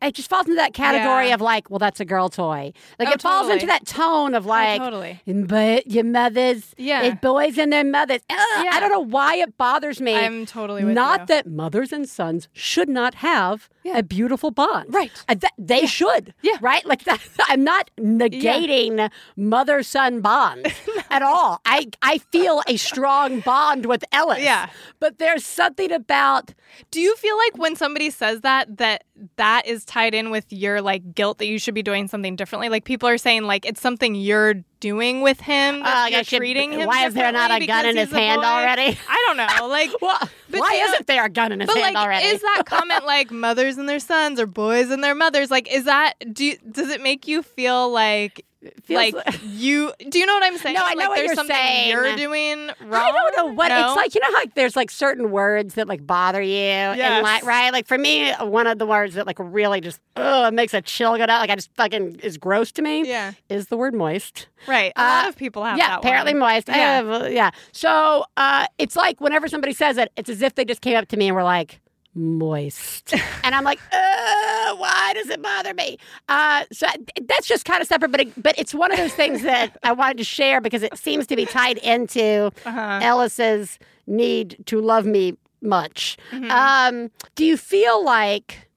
[0.00, 1.34] it just falls into that category Yeah.
[1.34, 2.72] of like, well, that's a girl toy.
[2.98, 5.20] Like Oh, it falls into that tone of like, totally.
[5.26, 7.02] but your mothers, Yeah.
[7.02, 8.20] it boys and their mothers.
[8.30, 8.38] Ugh,
[8.70, 10.14] I don't know why it bothers me.
[10.14, 11.26] I'm totally with not you.
[11.26, 14.92] that mothers and sons should not have a beautiful bond.
[14.94, 15.10] Right.
[15.28, 16.34] Uh, th- they should.
[16.42, 16.58] Yeah.
[16.60, 16.84] Right?
[16.84, 20.72] Like that, I'm not negating mother son bond
[21.10, 21.60] at all.
[21.64, 24.40] I, I feel a strong bond with Ellis.
[24.40, 24.68] Yeah.
[25.00, 26.54] But there's something about
[26.90, 29.04] Do you feel like when somebody says that that
[29.36, 32.68] that is tied in with your like guilt that you should be doing something differently?
[32.68, 36.36] Like people are saying like it's something you're doing with him Uh, like you're should-
[36.38, 36.86] treating him.
[36.86, 38.46] why is there not a gun in his hand boy?
[38.46, 38.96] already?
[39.08, 39.66] I don't know.
[39.68, 40.18] Like well,
[40.50, 42.26] why you know- isn't there a gun in his but hand like already?
[42.26, 45.84] is that comment like mothers and their sons or boys and their mothers like is
[45.84, 48.44] that do does it make you feel like
[48.88, 50.74] like like- you do you know what I'm saying?
[50.76, 51.90] No, I know like what there's you're something saying.
[51.90, 53.02] you're doing wrong.
[53.02, 53.88] I don't know what No?
[53.88, 54.14] it's like.
[54.14, 57.72] You know how like, there's like certain words that like bother you, and like right,
[57.72, 60.82] like for me, one of the words that like really just oh, it makes a
[60.82, 61.40] chill go down.
[61.40, 63.06] Like I just fucking is gross to me.
[63.08, 63.32] Yeah.
[63.48, 64.48] is the word moist.
[64.66, 64.92] Right.
[64.96, 66.40] A Uh, lot of people have yeah, that apparently one.
[66.40, 66.68] moist.
[66.68, 66.74] Yeah.
[66.74, 67.50] have, uh, yeah.
[67.72, 71.08] So uh, it's like whenever somebody says it, it's as if they just came up
[71.08, 71.80] to me and were like,
[72.14, 73.14] moist.
[73.44, 75.98] and I'm like, uh, why does it bother me?
[76.28, 76.86] Uh, so
[77.26, 79.92] that's just kind of separate, but, it, but it's one of those things that I
[79.92, 82.98] wanted to share because it seems to be tied into Uh-huh.
[83.02, 86.16] Ellis's need to love me much.
[86.32, 86.50] Mm-hmm.
[86.50, 88.68] Um, do you feel like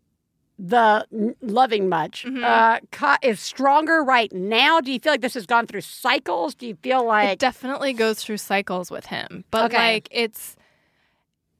[0.60, 2.44] the n- loving much Mm-hmm.
[2.44, 4.80] uh, co- is stronger right now?
[4.82, 6.54] Do you feel like this has gone through cycles?
[6.54, 9.94] Do you feel like It definitely goes through cycles with him, but Okay.
[9.96, 10.56] like it's.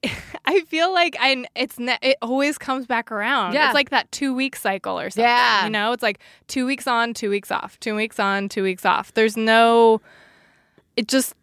[0.46, 3.54] I feel like I it's ne- it always comes back around.
[3.54, 3.68] Yeah.
[3.68, 5.24] It's like that two week cycle or something.
[5.24, 5.66] Yeah.
[5.66, 8.86] you know, it's like two weeks on, two weeks off, two weeks on, two weeks
[8.86, 9.14] off.
[9.14, 10.02] There's no,
[10.98, 11.34] it just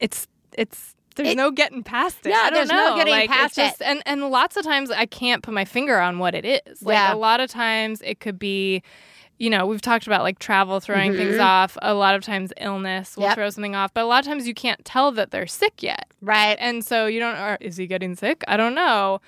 [0.00, 0.26] it's
[0.56, 2.30] it's there's It- no getting past it.
[2.30, 4.90] Yeah, I don't there's no getting like, past it's just, And and lots of times
[4.90, 6.82] I can't put my finger on what it is.
[6.82, 7.14] Like Yeah.
[7.14, 8.82] a lot of times it could be.
[9.38, 11.44] You know, we've talked about like travel throwing things Mhm.
[11.44, 11.76] off.
[11.82, 13.34] A lot of times, illness will Yep.
[13.34, 16.06] throw something off, but a lot of times you can't tell that they're sick yet,
[16.22, 16.56] right?
[16.58, 17.36] and so you don't.
[17.36, 18.42] Or is he getting sick?
[18.48, 19.20] I don't know.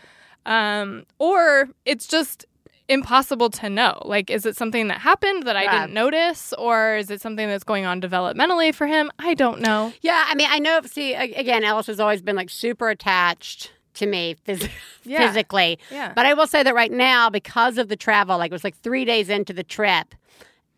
[0.46, 2.46] Um, or it's just
[2.88, 4.00] impossible to know.
[4.06, 5.80] Like, is it something that happened that I Yeah.
[5.80, 9.10] didn't notice, or is it something that's going on developmentally for him?
[9.18, 9.92] I don't know.
[10.00, 10.80] Yeah, I mean, I know.
[10.86, 14.68] See, again, Ellis has always been like super attached to me phys-
[15.04, 15.26] Yeah.
[15.26, 15.78] physically.
[15.90, 16.12] Yeah.
[16.14, 18.76] But I will say that right now, because of the travel, like it was like
[18.76, 20.14] three days into the trip,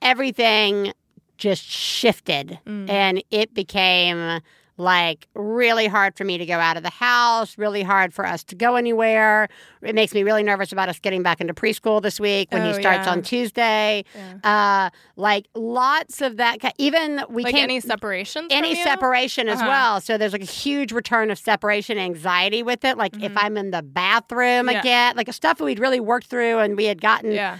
[0.03, 0.93] everything
[1.39, 2.91] just shifted Mm.
[2.91, 4.41] and it became
[4.81, 8.43] like really hard for me to go out of the house, really hard for us
[8.45, 9.49] to go anywhere.
[9.83, 12.71] It makes me really nervous about us getting back into preschool this week when he
[12.71, 13.13] Oh, starts yeah.
[13.13, 14.05] on Tuesday.
[14.43, 16.59] Uh, like lots of that.
[16.79, 18.47] Even we like can't any separation.
[18.51, 18.85] any from you?
[18.85, 19.69] separation as Uh-huh.
[19.69, 20.01] well.
[20.01, 22.97] So there's like a huge return of separation anxiety with it.
[22.97, 24.69] Like if I'm in the bathroom Mm-hmm.
[24.71, 24.81] Yeah.
[24.81, 27.33] again, like stuff we'd really worked through and we had gotten.
[27.33, 27.59] Yeah.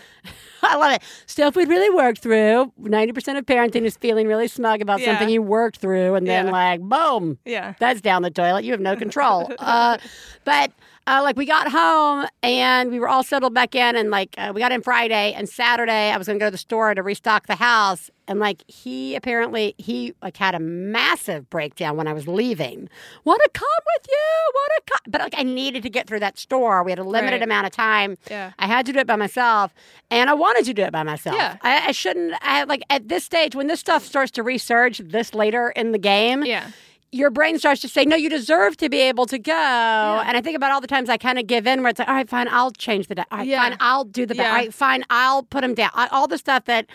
[0.63, 1.03] I love it.
[1.27, 2.73] Stuff we'd really worked through.
[2.79, 5.07] Ninety percent of parenting is feeling really smug about Yeah.
[5.07, 6.53] something you worked through, and then Yeah.
[6.53, 7.75] like boom, Yeah.
[7.79, 8.65] that's down the toilet.
[8.65, 9.51] You have no control.
[9.59, 9.99] uh,
[10.45, 10.73] but
[11.11, 14.53] uh, like we got home and we were all settled back in, and like uh,
[14.55, 16.11] we got in Friday and Saturday.
[16.13, 19.17] I was going to go to the store to restock the house, and like he
[19.17, 22.89] apparently he like had a massive breakdown when I was leaving.
[23.25, 24.53] Want to come with you?
[24.55, 25.11] Want to come?
[25.11, 26.83] But like I needed to get through that store.
[26.85, 27.43] We had a limited Right.
[27.43, 28.17] amount of time.
[28.31, 28.53] Yeah.
[28.59, 29.75] I had to do it by myself,
[30.11, 31.37] and I wanted to do it by myself.
[31.37, 31.57] Yeah.
[31.63, 32.35] I, I shouldn't.
[32.43, 35.99] I like at this stage when this stuff starts to resurge this later in the
[35.99, 36.71] game Yeah.
[37.13, 39.53] Your brain starts to say, no, you deserve to be able to go.
[39.53, 42.09] And I think about all the times I kind of give in where it's like,
[42.09, 43.25] all right, fine, I'll change the day.
[43.33, 43.63] All right, Yeah.
[43.69, 44.43] fine, I'll do the bed.
[44.45, 44.49] Yeah.
[44.51, 45.91] All right, fine, I'll put him down.
[45.95, 46.87] All the stuff that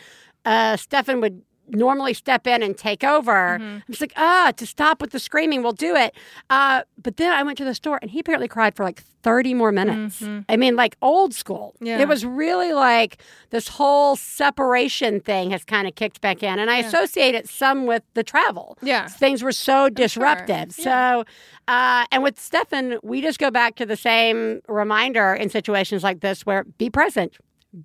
[0.46, 3.58] uh, Stefan would normally step in and take over.
[3.60, 3.64] Mm-hmm.
[3.64, 6.16] I'm just like, ah, to stop with the screaming, we'll do it.
[6.50, 9.56] Uh, but then I went to the store and he apparently cried for like 30
[9.56, 10.22] more minutes.
[10.48, 11.74] I mean, like old school.
[11.78, 11.86] Mm-hmm.
[11.88, 12.00] Yeah.
[12.02, 13.18] It was really like
[13.50, 16.60] this whole separation thing has kind of kicked back in.
[16.60, 19.08] And I associate it some with the travel Yeah.
[19.08, 20.72] things were so disruptive.
[20.74, 21.24] So,
[21.68, 26.20] uh, and with Stefan, we just go back to the same reminder in situations like
[26.22, 27.38] this where be present,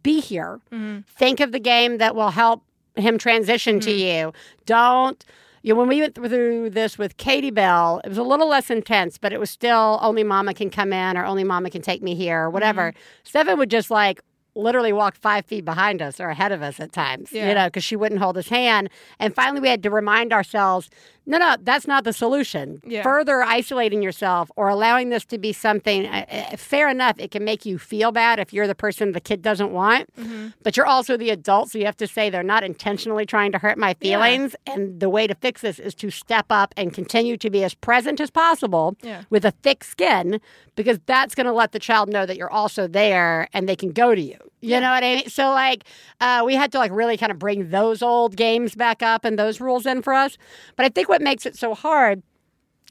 [0.03, 0.61] be here,
[1.09, 2.63] think of the game that will help
[2.97, 3.99] him transition to mm.
[3.99, 4.33] you.
[4.67, 5.25] Don't.
[5.63, 8.71] You know, when we went through this with Katie Bell, it was a little less
[8.71, 12.03] intense, but it was still only mama can come in or only mama can take
[12.03, 12.93] me here or whatever.
[12.93, 13.01] Mm-hmm.
[13.25, 14.23] Stefan would just like
[14.55, 17.85] literally walk five feet behind us or ahead of us at times, you know, because
[17.85, 18.89] she wouldn't hold his hand.
[19.19, 20.91] And finally, we had to remind ourselves
[21.27, 22.81] no, no, that's not the solution.
[22.85, 23.03] Yeah.
[23.03, 27.45] Further isolating yourself or allowing this to be something, uh, uh, fair enough, it can
[27.45, 30.49] make you feel bad if you're the person the kid doesn't want, Mm-hmm.
[30.63, 31.71] but you're also the adult.
[31.71, 34.57] So you have to say they're not intentionally trying to hurt my feelings.
[34.67, 37.75] And the way to fix this is to step up and continue to be as
[37.75, 39.23] present as possible Yeah.
[39.31, 40.41] with a thick skin
[40.75, 43.91] because that's going to let the child know that you're also there and they can
[43.93, 44.37] go to you.
[44.63, 45.29] You know what I mean?
[45.31, 45.85] So like,
[46.21, 49.39] uh, we had to like really kind of bring those old games back up and
[49.39, 50.37] those rules in for us.
[50.77, 52.23] But I think what makes it so hard,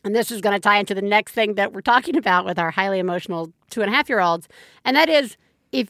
[0.04, 2.58] and this is going to tie into the next thing that we're talking about with
[2.60, 4.48] our highly emotional two and a half year olds,
[4.86, 5.36] and that is
[5.72, 5.90] if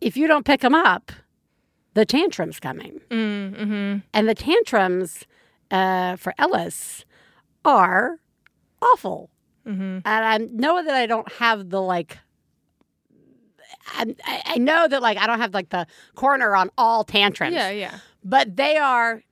[0.00, 1.12] if you don't pick them up,
[1.94, 5.24] the tantrums coming, Mm, hmm and the tantrums
[5.70, 7.04] uh, for Ellis
[7.64, 8.18] are
[8.82, 9.30] awful.
[9.64, 12.18] hmm and I know that I don't have the like.
[13.96, 14.14] I
[14.46, 17.98] I know that like I don't have like the corner on all tantrums, Yeah, yeah.
[18.24, 19.22] but they are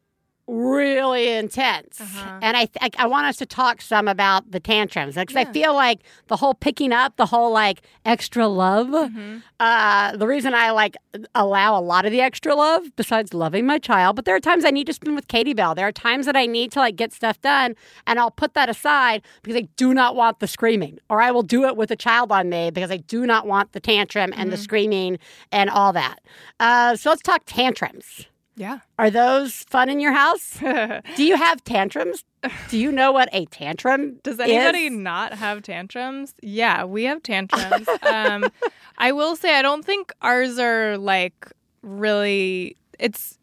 [0.48, 2.00] really intense.
[2.00, 2.38] Uh-huh.
[2.42, 5.72] And I, th- I want us to talk some about the tantrums because I feel
[5.74, 8.88] like the whole picking up, the whole like extra love.
[8.88, 10.96] hmm Uh, the reason I like
[11.36, 14.64] allow a lot of the extra love, besides loving my child, but there are times
[14.64, 15.74] I need to spend with Katie Bell.
[15.76, 17.76] There are times that I need to like get stuff done,
[18.06, 21.44] and I'll put that aside because I do not want the screaming, or I will
[21.44, 24.50] do it with a child on me because I do not want the tantrum and
[24.52, 25.18] the screaming
[25.52, 26.18] and all that.
[26.58, 28.26] Uh, so let's talk tantrums.
[28.54, 28.80] Yeah.
[28.98, 30.58] Are those fun in your house?
[31.16, 32.22] Do you have tantrums?
[32.68, 34.92] Do you know what a tantrum Does anybody is?
[34.92, 36.34] not have tantrums?
[36.42, 37.88] Yeah, we have tantrums.
[38.02, 38.50] um,
[38.98, 41.50] I will say I don't think ours are like
[41.82, 42.76] really.
[42.98, 43.38] It's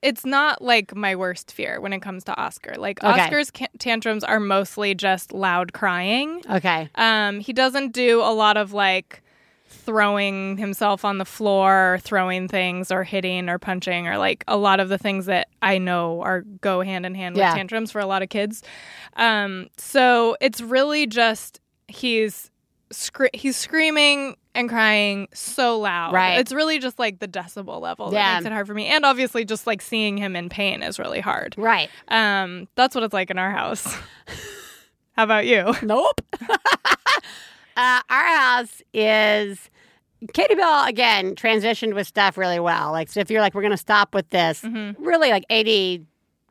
[0.00, 2.74] it's not like my worst fear when it comes to Oscar.
[2.76, 3.20] Like Okay.
[3.20, 6.42] Oscar's ca- tantrums are mostly just loud crying.
[6.50, 6.88] Okay.
[6.96, 9.21] Um, he doesn't do a lot of like
[9.84, 14.56] throwing himself on the floor, or throwing things, or hitting or punching, or like a
[14.56, 17.54] lot of the things that I know are go hand in hand with Yeah.
[17.54, 18.62] tantrums for a lot of kids.
[19.16, 22.50] Um, so it's really just he's
[23.32, 26.12] he's screaming and crying so loud.
[26.12, 26.38] Right.
[26.38, 28.34] It's really just like the decibel level that Yeah.
[28.34, 31.20] makes it hard for me, and obviously just like seeing him in pain is really
[31.20, 31.54] hard.
[31.56, 31.88] Right.
[32.08, 33.86] Um, that's what it's like in our house.
[35.16, 35.74] How about you?
[35.82, 36.20] Nope.
[37.76, 39.70] uh, our house is
[40.32, 42.92] Katie Bell again transitioned with stuff really well.
[42.92, 44.94] Like, so if you're like, we're going to stop with this, Mhm.
[44.98, 46.04] really like 80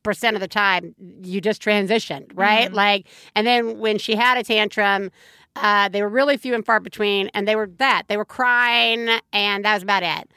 [0.03, 2.73] percent of the time you just transitioned right Mhm.
[2.73, 3.05] like
[3.36, 5.12] and then when she had a tantrum
[5.55, 9.10] uh, they were really few and far between and they were that they were crying
[9.31, 10.27] and that was about it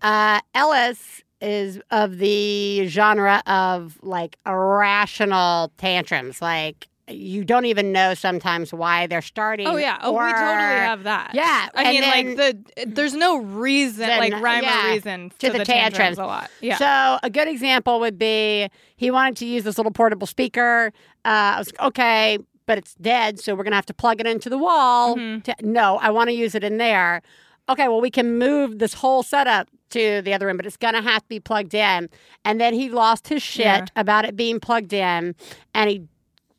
[0.00, 8.14] uh, ellis is of the genre of like irrational tantrums like you don't even know
[8.14, 9.98] sometimes why they're starting Oh yeah.
[10.02, 11.32] Oh, we totally have that.
[11.34, 15.30] Yeah, I and mean, like the there's no reason, Then, like rhyme yeah, or reason
[15.30, 15.96] to to, the the, tantrums.
[16.16, 16.18] tantrums.
[16.18, 16.50] a lot.
[16.62, 16.76] Yeah.
[16.78, 20.92] So a good example would be he wanted to use this little portable speaker.
[21.24, 24.26] Uh, I was like, okay, but it's dead, so we're gonna have to plug it
[24.26, 25.16] into the wall.
[25.16, 25.44] Mhm.
[25.44, 27.20] To, no, I want to use it in there.
[27.68, 31.02] Okay, well we can move this whole setup to the other room, but it's gonna
[31.02, 32.08] have to be plugged in.
[32.46, 33.84] And then he lost his shit Yeah.
[33.94, 35.34] about it being plugged in,
[35.74, 36.02] and he.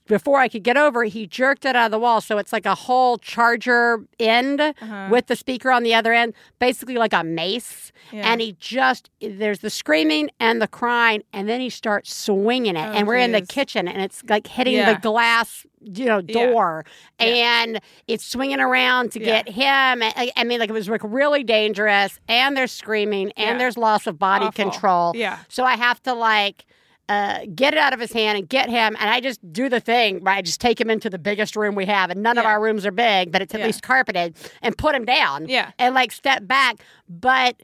[0.08, 2.22] Before I could get over, it, he jerked it out of the wall.
[2.22, 5.08] So it's like a whole charger end Uh-huh.
[5.10, 8.32] with the speaker on the other end, basically like a mace Yeah.
[8.32, 12.80] and he just there's the screaming and the crying and then he starts swinging it
[12.88, 14.94] Oh, and we're in the kitchen and it's like hitting Yeah.
[14.94, 16.86] the glass you know door
[17.20, 17.26] Yeah.
[17.28, 19.42] and it's swinging around to Yeah.
[19.44, 23.54] get him I, I mean like it was like really dangerous and there's screaming and
[23.54, 23.58] Yeah.
[23.58, 24.64] there's loss of body Awful.
[24.72, 25.40] control Yeah.
[25.50, 26.66] so i have to like
[27.08, 29.80] uh, get it out of his hand and get him, and I just do the
[29.80, 32.46] thing where I just take him into the biggest room we have, and none of
[32.46, 33.68] our rooms are big, but it's at Yeah.
[33.68, 35.72] least carpeted, and put him down Yeah.
[35.78, 36.78] and like step back.
[37.08, 37.62] But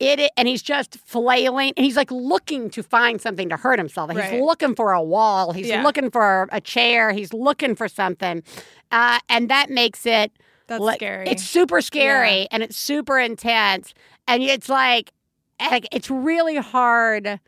[0.00, 4.10] it and he's just flailing and he's like looking to find something to hurt himself.
[4.10, 4.40] He's Right.
[4.40, 5.52] looking for a wall.
[5.52, 5.82] He's Yeah.
[5.82, 7.10] looking for a chair.
[7.12, 8.42] He's looking for something,
[8.92, 10.30] uh, and that makes it
[10.68, 11.28] That's like- scary.
[11.28, 12.46] It's super scary Yeah.
[12.52, 13.92] and it's super intense,
[14.28, 15.12] and it's like,
[15.60, 17.40] like it's really hard.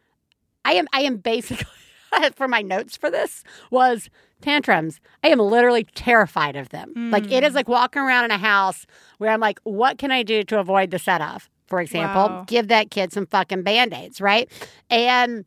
[0.65, 1.67] I am I am basically
[2.35, 5.01] for my notes for this was tantrums.
[5.23, 6.93] I am literally terrified of them.
[7.13, 7.57] Like it is Mm.
[7.57, 8.87] like walking around in a house
[9.19, 11.49] where I'm like, what can I do to avoid the set off?
[11.67, 12.45] For example, Wow.
[12.47, 14.51] give that kid some fucking band-aids, right?
[14.89, 15.45] And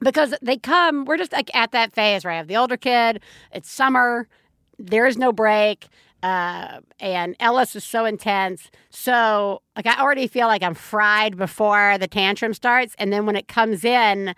[0.00, 3.20] because they come, we're just like at that phase where I have the older kid,
[3.52, 4.28] it's summer,
[4.78, 5.86] there is no break.
[6.26, 8.68] Uh, and Ellis is so intense.
[8.90, 12.96] So, like, I already feel like I'm fried before the tantrum starts.
[12.98, 14.34] And then when it comes in,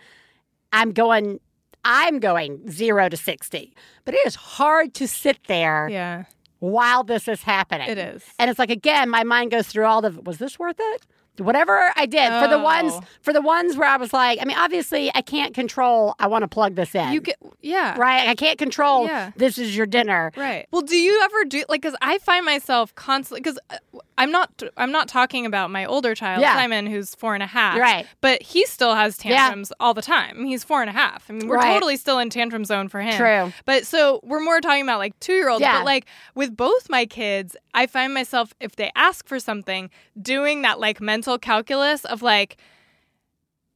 [0.70, 1.40] I'm going,
[1.87, 3.74] I'm going zero to 60.
[4.05, 6.24] But it is hard to sit there yeah.
[6.59, 7.88] while this is happening.
[7.88, 8.22] It is.
[8.38, 11.07] And it's like, again, my mind goes through all the, was this worth it?
[11.40, 13.01] Whatever I did for the ones Oh.
[13.22, 16.14] for the ones where I was like, I mean, obviously I can't control.
[16.18, 17.12] I want to plug this in.
[17.12, 17.96] You get yeah.
[17.98, 18.29] right.
[18.29, 19.07] I can't control.
[19.07, 19.33] Yeah.
[19.37, 20.33] This is your dinner.
[20.37, 20.66] Right.
[20.70, 23.77] Well, do you ever do like cuz I find myself constantly cuz uh,
[24.16, 26.55] I'm not I'm not talking about my older child Yeah.
[26.55, 27.79] Simon who's four and a half.
[27.79, 28.07] Right.
[28.20, 29.37] But he still has Yeah.
[29.37, 30.44] tantrums all the time.
[30.44, 31.24] He's four and a half.
[31.29, 31.72] I mean, we're Right.
[31.72, 33.16] totally still in tantrum zone for him.
[33.16, 33.53] True.
[33.64, 35.62] But so we're more talking about like two year olds.
[35.62, 35.79] Yeah.
[35.79, 40.62] But like with both my kids, I find myself if they ask for something, doing
[40.62, 42.57] that like mental calculus of like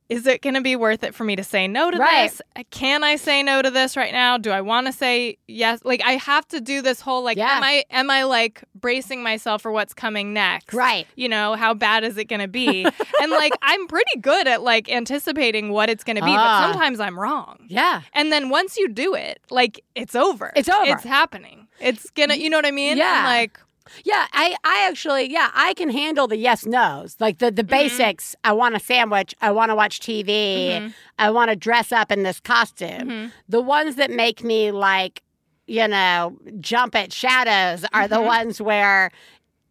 [0.09, 2.25] is it going to be worth it for me to say no to Right.
[2.31, 2.43] this?
[2.71, 4.37] Can I say no to this right now?
[4.37, 5.81] Do I want to say yes?
[5.85, 7.57] Like I have to do this whole like Yeah.
[7.57, 10.75] am I am I like bracing myself for what's coming next?
[10.75, 11.07] Right.
[11.17, 12.85] You know, how bad is it going to be?
[13.23, 16.61] and like I'm pretty good at like anticipating what it's going to be, Ah.
[16.67, 17.61] but sometimes I'm wrong.
[17.69, 18.03] Yeah.
[18.13, 20.53] And then once you do it, like it's over.
[20.55, 20.91] It's over.
[20.93, 21.69] It's happening.
[21.81, 22.99] It's gonna, you know what I mean?
[22.99, 23.19] Yeah.
[23.19, 23.59] And, like,
[24.05, 27.55] Yeah, I, I actually, yeah, I can handle the yes nos, like the Mm-hmm.
[27.57, 28.37] the basics.
[28.45, 29.35] I want a sandwich.
[29.41, 30.27] I want to watch TV.
[30.27, 30.89] Mm-hmm.
[31.19, 33.33] I want to dress up in this costume.
[33.49, 35.23] The ones that make me like,
[35.67, 38.15] you know, jump at shadows are Mm-hmm.
[38.15, 39.11] the ones where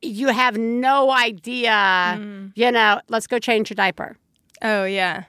[0.01, 1.69] you have no idea.
[1.71, 2.47] Mm-hmm.
[2.55, 4.17] You know, let's go change your diaper.
[4.61, 5.23] oh yeah,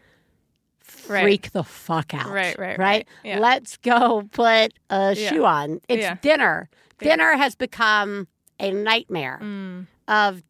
[1.08, 1.22] Right.
[1.22, 2.28] Freak the fuck out.
[2.30, 2.78] Right, right, right.
[2.78, 3.08] right.
[3.24, 3.38] Yeah.
[3.40, 5.30] Let's go put a Yeah.
[5.30, 5.80] shoe on.
[5.88, 6.16] It's Yeah.
[6.20, 6.68] dinner.
[6.98, 8.28] Dinner has become
[8.62, 9.86] a nightmare Mm.
[10.08, 10.42] of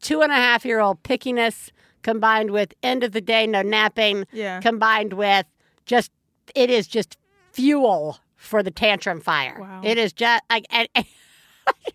[0.00, 1.70] two and a half year old pickiness
[2.02, 4.60] combined with end of the day no napping yeah.
[4.60, 5.46] combined with
[5.86, 6.12] just
[6.54, 7.16] it is just
[7.52, 9.80] fuel for the tantrum fire Wow.
[9.82, 11.06] it is just like and, and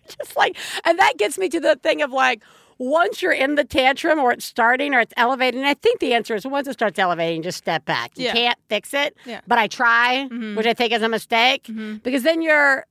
[0.08, 2.42] just like and that gets me to the thing of like
[2.80, 6.34] once you're in the tantrum or it's starting or it's elevating i think the answer
[6.34, 8.34] is once it starts elevating just step back you Yeah.
[8.34, 9.42] can't fix it Yeah.
[9.46, 10.56] but i try Mhm.
[10.58, 12.02] which i think is a mistake Mhm.
[12.02, 12.86] because then you're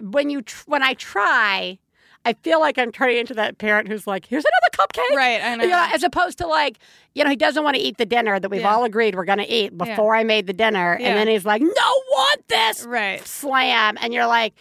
[0.00, 1.78] when you tr- when i try
[2.26, 5.56] i feel like i'm turning into that parent who's like here's another cupcake Right, I
[5.56, 5.64] know.
[5.64, 6.78] you know, as opposed to like,
[7.14, 8.74] you know, he doesn't want to eat the dinner that we've Yeah.
[8.74, 10.98] all agreed we're going to eat before I made the dinner.
[11.00, 11.08] Yeah.
[11.08, 12.84] And then he's like, no, want this.
[12.84, 13.26] Right.
[13.26, 13.96] Slam.
[14.00, 14.52] And you're like,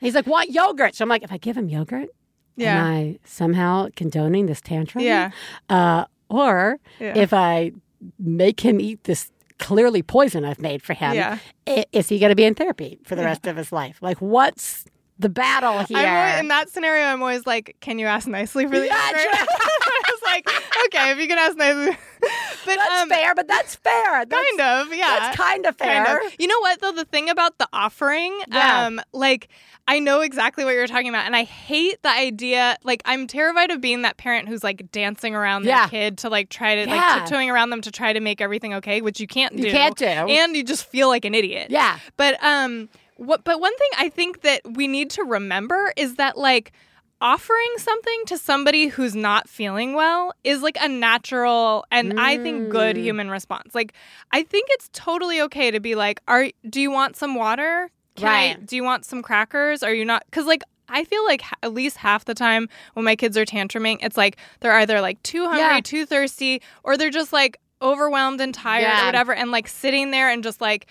[0.00, 0.94] he's like, want yogurt.
[0.94, 2.08] So I'm like, if I give him yogurt,
[2.56, 2.78] Yeah.
[2.78, 5.04] am I somehow condoning this tantrum?
[5.04, 5.30] Yeah.
[5.68, 7.16] Uh, or Yeah.
[7.18, 7.72] if I
[8.18, 11.38] make him eat this clearly poison I've made for him, Yeah.
[11.92, 13.98] is he going to be in therapy for the rest of his life?
[14.00, 14.84] Like, what's
[15.20, 15.98] the battle here?
[15.98, 17.04] Always, in that scenario.
[17.06, 19.30] I'm always like, "Can you ask nicely for the Yeah, yogurt?" true.
[19.40, 20.48] I was like,
[20.86, 21.96] "Okay, if you can ask nicely."
[22.66, 24.24] but that's um, fair, but that's fair.
[24.26, 25.16] That's, kind of, yeah.
[25.20, 26.04] That's kind of fair.
[26.04, 26.34] Kind of.
[26.38, 26.92] You know what though?
[26.92, 28.86] The thing about the offering, Yeah.
[28.86, 29.48] um, like
[29.88, 32.76] I know exactly what you're talking about, and I hate the idea.
[32.84, 35.88] Like I'm terrified of being that parent who's like dancing around their Yeah.
[35.88, 36.94] kid to like try to Yeah.
[36.96, 39.62] like tiptoeing around them to try to make everything okay, which you can't do.
[39.64, 40.04] You can't do.
[40.06, 41.70] and you just feel like an idiot.
[41.70, 41.98] Yeah.
[42.16, 42.88] But um,
[43.20, 43.44] what?
[43.44, 46.72] But one thing I think that we need to remember is that like
[47.22, 52.70] offering something to somebody who's not feeling well is like a natural and I think
[52.70, 53.02] good Mm.
[53.02, 53.74] human response.
[53.74, 53.92] Like
[54.32, 57.90] I think it's totally okay to be like, "Are do you want some water?
[58.16, 58.66] Can I- Right.
[58.66, 59.82] do you want some crackers?
[59.82, 60.62] Are you not?" Because like.
[60.92, 64.16] I feel like ha- at least half the time when my kids are tantruming, it's
[64.16, 65.80] like they're either like too hungry, Yeah.
[65.84, 69.02] too thirsty, or they're just like overwhelmed and tired Yeah.
[69.04, 69.32] or whatever.
[69.32, 70.88] And like sitting there and just like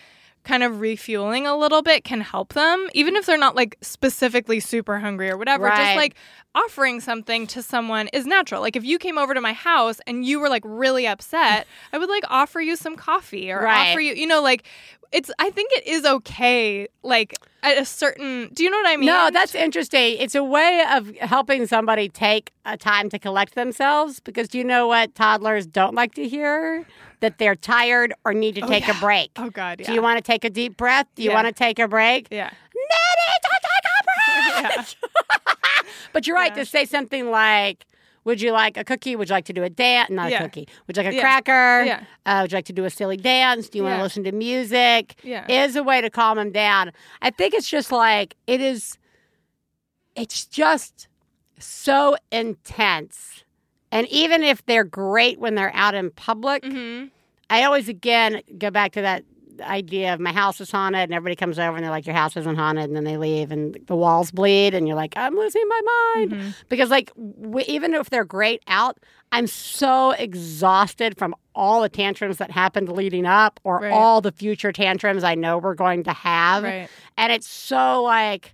[0.49, 4.59] kind of refueling a little bit can help them, even if they're not like specifically
[4.59, 5.65] super hungry or whatever.
[5.65, 5.77] Right.
[5.77, 6.15] Just like
[6.55, 8.59] offering something to someone is natural.
[8.59, 11.99] Like if you came over to my house and you were like really upset, I
[11.99, 13.91] would like offer you some coffee or Right.
[13.91, 14.63] offer you, you know, like
[15.11, 18.97] it's, I think it is okay, like at a certain, do you know what I
[18.97, 19.05] mean?
[19.05, 20.17] No, that's interesting.
[20.17, 24.63] It's a way of helping somebody take a time to collect themselves because do you
[24.63, 26.85] know what toddlers don't like to hear?
[27.21, 29.31] That they're tired or need to take a break.
[29.35, 29.81] Oh, God.
[29.81, 29.87] Yeah.
[29.87, 31.05] Do you want to take a deep breath?
[31.15, 31.35] Do you Yeah.
[31.35, 32.27] want to take a break?
[32.31, 32.49] yeah.
[32.75, 32.87] Need
[33.41, 33.49] to
[34.63, 34.95] take a break.
[36.13, 36.63] but you're right Yeah.
[36.63, 37.85] to say something like,
[38.23, 39.15] would you like a cookie?
[39.15, 40.09] Would you like to do a dance?
[40.09, 40.43] Not Yeah.
[40.43, 40.67] a cookie.
[40.87, 41.21] Would you like a Yeah.
[41.21, 41.83] cracker?
[41.85, 42.03] Yeah.
[42.25, 43.69] Uh, would you like to do a silly dance?
[43.69, 45.15] Do you want to listen to music?
[45.23, 45.45] Yeah.
[45.49, 46.91] Is a way to calm them down.
[47.21, 48.97] I think it's just like, it is,
[50.15, 51.07] it's just
[51.59, 53.43] so intense.
[53.91, 57.05] And even if they're great when they're out in public, hmm
[57.51, 59.23] I always again go back to that
[59.61, 62.37] idea of my house is haunted and everybody comes over and they're like your house
[62.37, 65.63] isn't haunted and then they leave and the walls bleed and you're like I'm losing
[65.67, 65.81] my
[66.15, 66.53] mind Mhm.
[66.69, 68.99] because like w- even if they're great out
[69.31, 73.91] I'm so exhausted from all the tantrums that happened leading up or Right.
[73.91, 76.87] all the future tantrums I know we're going to have Right.
[77.17, 78.53] and it's so like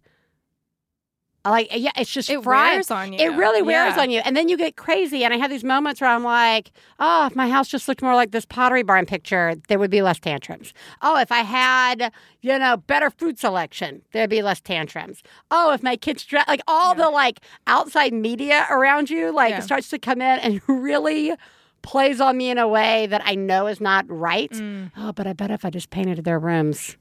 [1.51, 2.73] like yeah it's just It fried.
[2.73, 3.19] wears on you.
[3.19, 4.01] It really wears Yeah.
[4.01, 4.21] on you.
[4.25, 5.23] And then you get crazy.
[5.23, 8.15] And I have these moments where I'm like, oh, if my house just looked more
[8.15, 10.73] like this Pottery Barn picture, there would be less tantrums.
[11.01, 15.21] Oh, if I had, you know, better food selection, there'd be less tantrums.
[15.51, 19.59] Oh, if my kids dress, like all the like outside media around you, like Yeah.
[19.59, 21.33] starts to come in and really
[21.81, 24.49] plays on me in a way that I know is not right.
[24.51, 24.91] Mm.
[24.97, 26.97] Oh, but I bet if I just painted their rooms,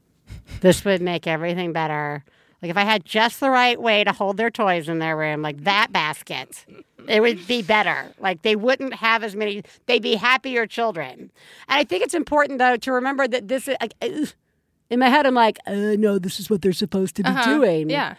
[0.61, 2.23] this would make everything better.
[2.61, 5.41] Like if I had just the right way to hold their toys in their room,
[5.41, 6.65] like that basket,
[7.07, 8.11] it would be better.
[8.19, 11.19] Like they wouldn't have as many, they'd be happier children.
[11.19, 11.31] And
[11.79, 13.93] I think it's important though to remember that this is like,
[14.89, 17.45] in my head, I'm like, uh, no, this is what they're supposed to be Uh-huh.
[17.55, 17.89] doing.
[17.89, 18.15] Yeah.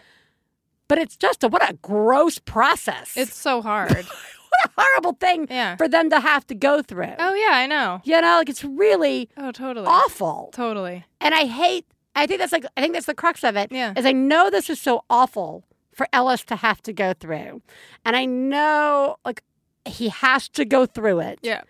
[0.87, 3.17] But it's just a, what a gross process.
[3.17, 3.91] It's so hard.
[3.95, 5.75] what a horrible thing Yeah.
[5.75, 7.13] for them to have to go through.
[7.19, 8.01] oh, yeah, I know.
[8.05, 9.87] You know, like it's really Oh, totally.
[9.87, 10.49] awful.
[10.53, 11.03] Totally.
[11.19, 11.85] And I hate
[12.17, 13.71] I think that's like I think that's the crux of it.
[13.71, 13.93] Yeah.
[13.95, 15.63] Is I know this is so awful
[15.93, 17.61] for Ellis to have to go through.
[18.05, 19.43] And I know like
[19.85, 21.39] he has to go through it.
[21.41, 21.61] Yeah.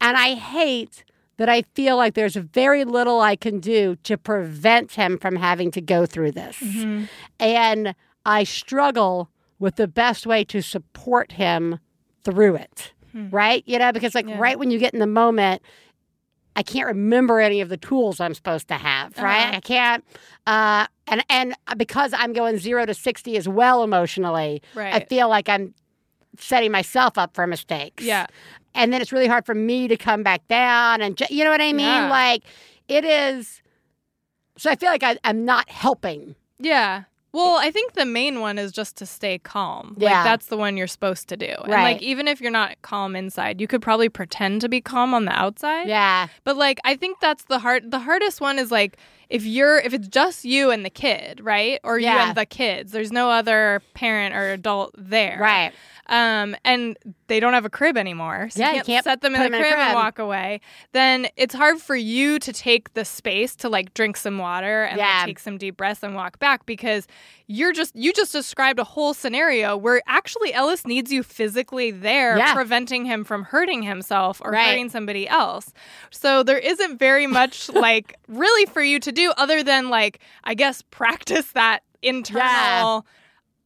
[0.00, 1.04] And I hate
[1.36, 5.70] that I feel like there's very little I can do to prevent him from having
[5.72, 6.56] to go through this.
[6.58, 7.04] Mm-hmm.
[7.38, 7.94] And
[8.26, 11.78] I struggle with the best way to support him
[12.24, 12.92] through it.
[13.30, 13.64] Right?
[13.66, 14.30] You know, because like Hmm.
[14.32, 14.38] Yeah.
[14.40, 15.62] right when you get in the moment,
[16.56, 19.46] I can't remember any of the tools I'm supposed to have, right?
[19.48, 19.56] Uh-huh.
[19.56, 20.04] I can't
[20.46, 24.94] uh and and because I'm going 0 to 60 as well emotionally, right.
[24.94, 25.74] I feel like I'm
[26.38, 28.26] setting myself up for mistakes Yeah.
[28.74, 31.50] and then it's really hard for me to come back down and ju- you know
[31.50, 32.08] what i mean Yeah.
[32.08, 32.44] like
[32.88, 33.60] it is
[34.56, 37.02] so i feel like I, i'm not helping Yeah.
[37.32, 39.94] Well, I think the main one is just to stay calm.
[39.98, 40.10] Yeah.
[40.16, 41.46] Like that's the one you're supposed to do.
[41.64, 41.92] And Right.
[41.94, 45.24] like even if you're not calm inside, you could probably pretend to be calm on
[45.26, 45.88] the outside.
[45.88, 48.96] yeah But like I think that's the hard the hardest one is like
[49.28, 51.78] if you're if it's just you and the kid, right?
[51.84, 52.28] Or you Yeah.
[52.30, 52.90] and the kids.
[52.90, 55.38] There's no other parent or adult there.
[55.40, 55.72] right
[56.10, 56.96] Um and
[57.28, 58.50] they don't have a crib anymore.
[58.50, 60.18] So Yeah, you you can't, can't set them in put a in crib, and walk
[60.18, 60.60] away.
[60.92, 64.98] Then it's hard for you to take the space to like drink some water and
[64.98, 67.06] like, take some deep breaths and walk back because
[67.46, 72.36] you're just you just described a whole scenario where actually Ellis needs you physically there
[72.36, 72.52] Yeah.
[72.54, 74.66] preventing him from hurting himself or Right.
[74.70, 75.72] hurting somebody else.
[76.10, 80.54] So there isn't very much like really for you to do other than like I
[80.54, 83.06] guess practice that internal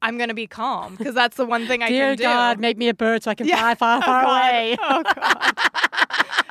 [0.05, 2.23] I'm going to be calm because that's the one thing I dear can do.
[2.25, 3.59] god make me a bird so i can Yeah.
[3.59, 4.31] fly far Oh, far God.
[4.31, 5.55] away Oh god.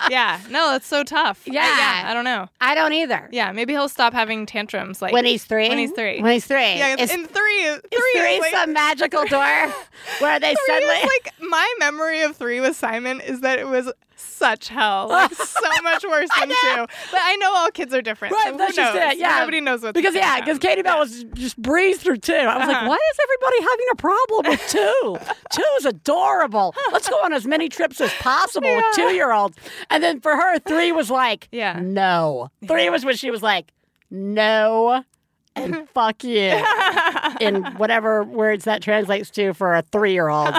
[0.09, 0.39] yeah.
[0.49, 1.43] No, it's so tough.
[1.47, 1.77] I- Yeah.
[1.77, 2.09] yeah.
[2.09, 2.49] I don't know.
[2.59, 3.51] i don't either Yeah.
[3.51, 5.01] Maybe he'll stop having tantrums.
[5.01, 6.21] Like when he's three when he's three.
[6.21, 6.95] when he's three yeah.
[6.99, 7.61] is, in three.
[7.63, 9.39] is three three is like, some magical door
[10.19, 13.67] where they three suddenly is like my memory of three with Simon is that it
[13.67, 13.91] was
[14.23, 16.85] such hell, like so much worse than two.
[17.11, 18.33] But I know all kids are different.
[18.33, 19.13] Right, so who that's just knows?
[19.13, 19.39] it, yeah.
[19.39, 22.33] Nobody knows what because yeah, because Katie Bell was just breezed through two.
[22.33, 22.87] I was like, Uh-huh.
[22.89, 25.17] why is everybody having a problem with two?
[25.53, 26.73] two is adorable.
[26.91, 29.57] Let's go on as many trips as possible with two year olds.
[29.89, 31.79] And then for her, three was like, Yeah.
[31.81, 32.49] no.
[32.67, 33.71] Three was when she was like,
[34.09, 35.03] no.
[35.55, 36.51] And fuck you
[37.39, 40.53] in whatever words that translates to for a three year old.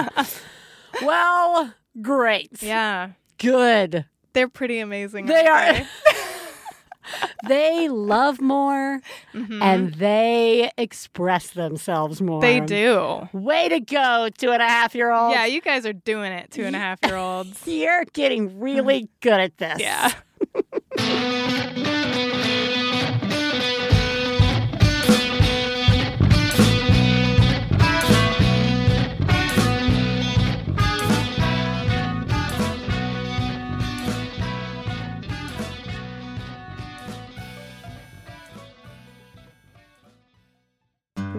[1.01, 2.61] well, great.
[2.61, 3.09] Yeah.
[3.37, 4.05] Good.
[4.33, 5.25] They're pretty amazing.
[5.27, 5.87] They aren't
[7.47, 8.99] they love more
[9.33, 9.61] Mhm.
[9.61, 12.41] and they express themselves more.
[12.41, 13.29] They do.
[13.31, 15.31] Way to go, two and a half year old.
[15.31, 17.61] Yeah, you guys are doing it, two and a half year olds.
[17.67, 19.79] You're getting really good at this.
[19.79, 20.11] Yeah.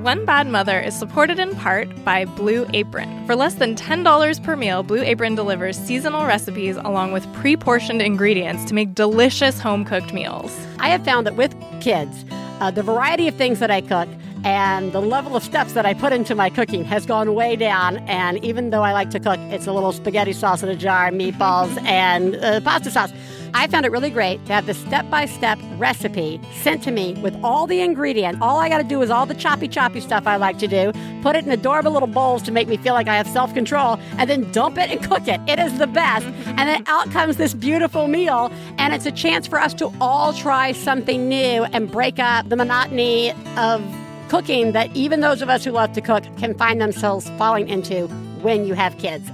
[0.06, 3.26] One Bad Mother is supported in part by Blue Apron.
[3.26, 8.00] For less than $10 per meal, Blue Apron delivers seasonal recipes along with pre portioned
[8.00, 10.56] ingredients to make delicious home cooked meals.
[10.78, 12.24] I have found that with kids,
[12.60, 14.08] uh, the variety of things that I cook
[14.44, 17.96] and the level of steps that I put into my cooking has gone way down.
[18.06, 21.10] And even though I like to cook, it's a little spaghetti sauce in a jar,
[21.10, 23.12] meatballs, and uh, pasta sauce.
[23.56, 27.14] I found it really great to have the step by step recipe sent to me
[27.22, 28.38] with all the ingredients.
[28.42, 30.92] All I got to do is all the choppy, choppy stuff I like to do,
[31.22, 33.98] put it in adorable little bowls to make me feel like I have self control,
[34.18, 35.40] and then dump it and cook it.
[35.48, 36.26] It is the best.
[36.46, 40.34] And then out comes this beautiful meal, and it's a chance for us to all
[40.34, 43.82] try something new and break up the monotony of
[44.28, 48.06] cooking that even those of us who love to cook can find themselves falling into
[48.42, 49.30] when you have kids.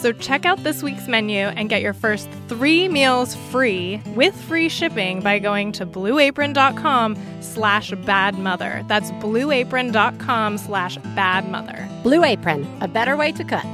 [0.00, 4.68] So check out this week's menu and get your first three meals free with free
[4.68, 8.86] shipping by going to blueapron.com slash badmother.
[8.86, 12.02] That's blueapron.com slash badmother.
[12.04, 13.64] Blue Apron, a better way to cook,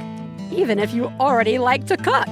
[0.51, 2.27] even if you already like to cook.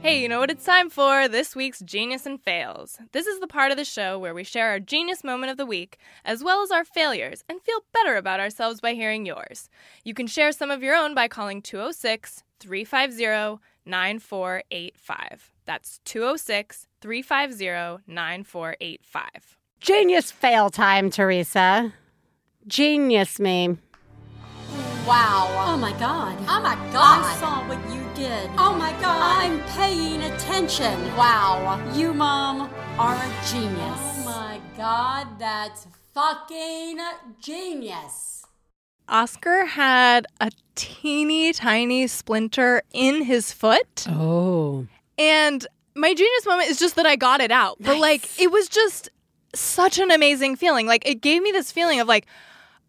[0.00, 1.28] Hey, you know what it's time for?
[1.28, 2.96] This week's Genius and Fails.
[3.12, 5.66] This is the part of the show where we share our genius moment of the
[5.66, 9.68] week, as well as our failures, and feel better about ourselves by hearing yours.
[10.04, 15.52] You can share some of your own by calling 206 350 9485.
[15.64, 19.56] That's 206 350 9485.
[19.80, 21.94] Genius fail time, Theresa.
[22.66, 23.78] Genius me.
[25.06, 25.48] Wow.
[25.66, 26.36] Oh my god.
[26.42, 27.24] Oh my God.
[27.24, 28.50] I saw what you did.
[28.58, 29.42] Oh my god.
[29.42, 31.00] I'm paying attention.
[31.16, 31.80] Wow.
[31.94, 33.80] You, Mom, are a genius.
[33.80, 36.98] Oh my god, that's fucking
[37.40, 38.39] genius.
[39.10, 44.06] Oscar had a teeny tiny splinter in his foot.
[44.08, 44.86] Oh.
[45.18, 47.76] And my genius moment is just that I got it out.
[47.80, 49.10] But like it was just
[49.54, 50.86] such an amazing feeling.
[50.86, 52.26] Like it gave me this feeling of like,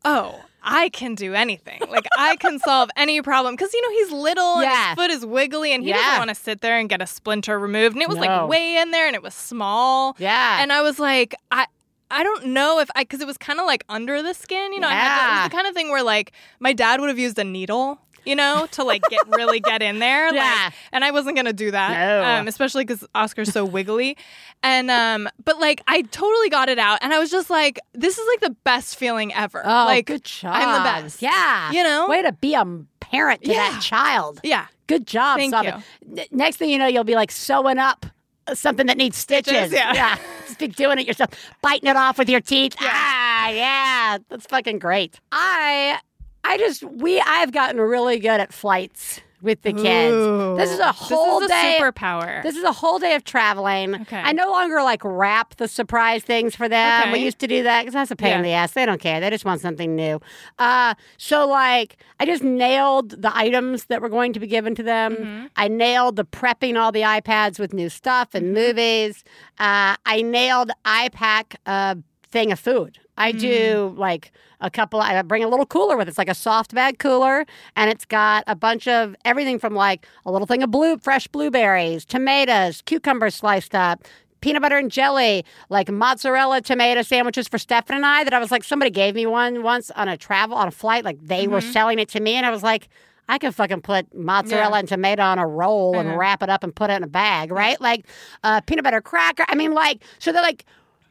[0.05, 1.81] oh, I can do anything.
[1.89, 5.25] Like I can solve any problem because you know he's little and his foot is
[5.25, 5.95] wiggly and he Yeah.
[5.97, 7.95] doesn't want to sit there and get a splinter removed.
[7.95, 8.21] And it was No.
[8.21, 10.15] like way in there and it was small.
[10.19, 10.61] Yeah.
[10.61, 11.65] And I was like, I.
[12.11, 14.79] I don't know if I, because it was kind of like under the skin, you
[14.79, 14.87] know.
[14.87, 15.41] I had to, it Yeah.
[15.43, 18.35] was the kind of thing where like my dad would have used a needle, you
[18.35, 20.27] know, to like get really get in there.
[20.27, 20.69] like- Yeah.
[20.91, 22.23] and I wasn't gonna do that, No.
[22.41, 24.17] um, especially because Oscar's so wiggly.
[24.63, 28.17] And um, but like I totally got it out, and I was just like, this
[28.19, 29.61] is like the best feeling ever.
[29.65, 30.53] Oh, like good job.
[30.55, 31.21] I'm the best.
[31.21, 31.71] Yeah.
[31.71, 32.07] You know?
[32.07, 32.65] Way to be a
[32.99, 33.71] parent to Yeah.
[33.71, 34.39] that child.
[34.43, 34.67] Yeah.
[34.87, 35.83] Good job, Thank Saba.
[36.17, 38.05] N- Next thing you know, you'll be like sewing up
[38.53, 39.53] something that needs stitches.
[39.53, 40.17] Stitches, yeah.
[40.45, 41.29] Just be doing it yourself,
[41.61, 42.75] biting it off with your teeth.
[42.79, 44.17] Ah, yeah.
[44.29, 45.19] That's fucking great.
[45.31, 45.99] I
[46.43, 50.13] I just we I've gotten really good at flights with the kids.
[50.13, 50.55] Ooh.
[50.57, 51.77] This is a whole this is a day.
[51.79, 52.43] superpower.
[52.43, 53.95] This is a whole day of traveling.
[54.01, 54.17] Okay.
[54.19, 57.11] I no longer like wrap the surprise things for them.
[57.11, 58.71] We used to do that because that's a pain in the ass.
[58.73, 59.19] They don't care.
[59.19, 60.19] They just want something new.
[60.59, 64.83] Uh, so like, I just nailed the items that were going to be given to
[64.83, 65.15] them.
[65.15, 65.45] Mm-hmm.
[65.55, 68.53] I nailed the prepping all the iPads with new stuff and Mm-hmm.
[68.53, 69.23] movies.
[69.59, 71.97] Uh, I nailed iPack a
[72.29, 72.97] thing of food.
[73.17, 73.39] I Mm.
[73.39, 74.31] do like
[74.61, 75.01] a couple.
[75.01, 76.11] I bring a little cooler with it.
[76.11, 77.45] It's like a soft bag cooler,
[77.75, 81.27] and it's got a bunch of everything from like a little thing of blue, fresh
[81.27, 84.03] blueberries, tomatoes, cucumbers sliced up.
[84.41, 88.23] Peanut butter and jelly, like mozzarella tomato sandwiches for Stefan and I.
[88.23, 91.05] That I was like, somebody gave me one once on a travel on a flight.
[91.05, 92.89] Like they were selling it to me, and I was like,
[93.29, 94.73] I could fucking put mozzarella Mm-hmm.
[94.73, 94.79] Yeah.
[94.79, 96.17] and tomato on a roll and Uh-huh.
[96.17, 97.79] wrap it up and put it in a bag, right?
[97.79, 98.05] Like
[98.43, 99.45] uh, peanut butter cracker.
[99.47, 100.65] I mean, like so they're like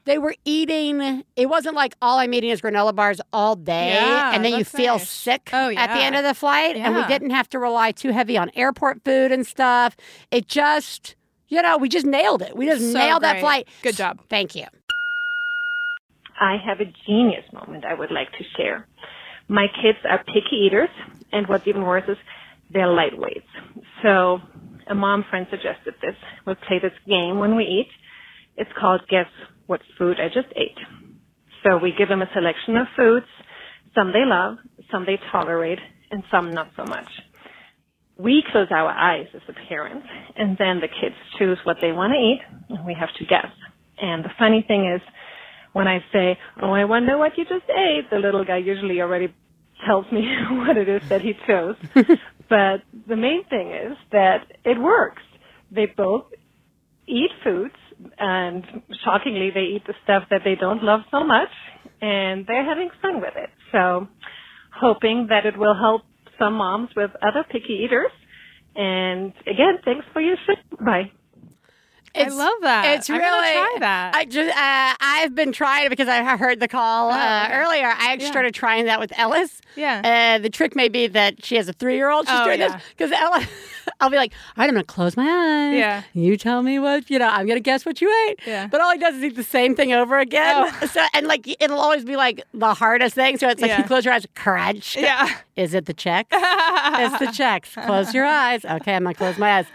[0.05, 1.25] they were eating.
[1.37, 4.65] It wasn't like all I'm eating is granola bars all day, Yeah, and then you
[4.65, 5.09] feel nice.
[5.11, 6.77] sick Oh, at the end of the flight.
[6.77, 9.97] And we didn't have to rely too heavy on airport food and stuff.
[10.31, 11.17] It just,
[11.49, 12.57] you know, we just nailed it.
[12.57, 13.69] We just So nailed that flight.
[13.83, 14.21] Good job.
[14.29, 14.65] Thank you.
[16.41, 18.87] I have a genius moment I would like to share.
[19.49, 20.89] My kids are picky eaters,
[21.33, 22.17] and what's even worse is
[22.73, 23.43] they're lightweights.
[24.03, 24.39] So
[24.89, 26.15] a mom friend suggested this.
[26.47, 27.89] We'll play this game when we eat.
[28.57, 29.27] It's called Guess
[29.71, 30.81] What Food I Just Ate.
[31.63, 33.27] So we give them a selection of foods.
[33.95, 34.57] Some they love,
[34.91, 35.79] some they tolerate,
[36.11, 37.07] and some not so much.
[38.19, 40.03] We close our eyes as a parent,
[40.37, 43.47] and then the kids choose what they want to eat, and we have to guess.
[44.03, 45.01] And the funny thing is,
[45.73, 49.33] when I say, "Oh, I wonder what you just ate," the little guy usually already
[49.87, 51.77] tells me what it is that he chose.
[52.49, 55.23] but the main thing is that it works.
[55.71, 56.25] They both
[57.07, 57.77] eat foods,
[58.19, 58.65] and
[59.05, 61.49] shockingly, they eat the stuff that they don't love so much,
[62.01, 63.51] and they're having fun with it.
[63.73, 64.09] So,
[64.79, 66.03] hoping that it will help
[66.39, 68.11] some moms with other picky eaters.
[68.75, 70.59] And again, thanks for your shit.
[70.85, 71.11] Bye.
[72.27, 72.97] I love that.
[72.99, 74.15] It's I'm really try that.
[74.15, 77.55] I just uh, I've been trying it because I heard the call uh, Oh, okay.
[77.59, 77.87] earlier.
[77.87, 78.31] I actually Yeah.
[78.31, 79.61] started trying that with Ellis.
[79.77, 80.37] Yeah.
[80.37, 82.27] Uh, the trick may be that she has a three year old.
[82.29, 82.69] She's Oh, doing yeah.
[82.77, 83.47] this because Ella.
[84.01, 85.77] I'll be like, all right, I'm gonna close my eyes.
[85.79, 86.03] Yeah.
[86.15, 87.29] You tell me what you know.
[87.29, 88.41] I'm gonna guess what you ate.
[88.47, 88.67] Yeah.
[88.67, 90.69] But all he does is eat the same thing over again.
[90.83, 90.87] Oh.
[90.91, 93.39] So and like it'll always be like the hardest thing.
[93.39, 94.97] So it's like you close your eyes, crunch.
[94.97, 95.29] Yeah.
[95.57, 96.25] Is it the Chex?
[96.33, 97.85] it's the Chex.
[97.87, 98.65] Close your eyes.
[98.65, 99.67] Okay, I'm gonna close my eyes.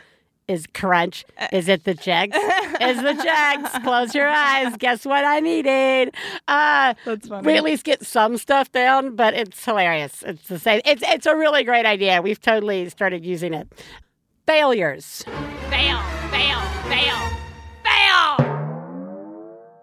[0.48, 1.26] Is crunch?
[1.52, 2.28] Is it the Chex?
[2.80, 3.80] Is the Chex?
[3.84, 4.76] Close your eyes.
[4.78, 6.12] Guess what I'm eating?
[6.48, 7.48] Uh, That's funny.
[7.48, 10.22] We at least get some stuff down, but it's hilarious.
[10.22, 10.82] It's the same.
[10.86, 12.22] It's it's a really great idea.
[12.22, 13.68] We've totally started using it.
[14.46, 15.24] Failures.
[15.72, 17.18] Fail, fail, fail,
[17.84, 18.38] fail.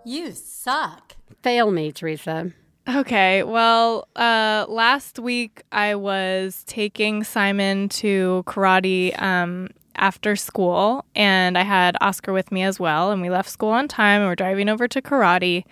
[0.04, 1.16] You suck.
[1.42, 2.52] Fail me, Theresa.
[2.88, 9.68] Okay, well, uh, last week I was taking Simon to karate um,
[10.02, 13.86] after school, and I had Oscar with me as well, and we left school on
[13.86, 15.64] time, and we're driving over to karate,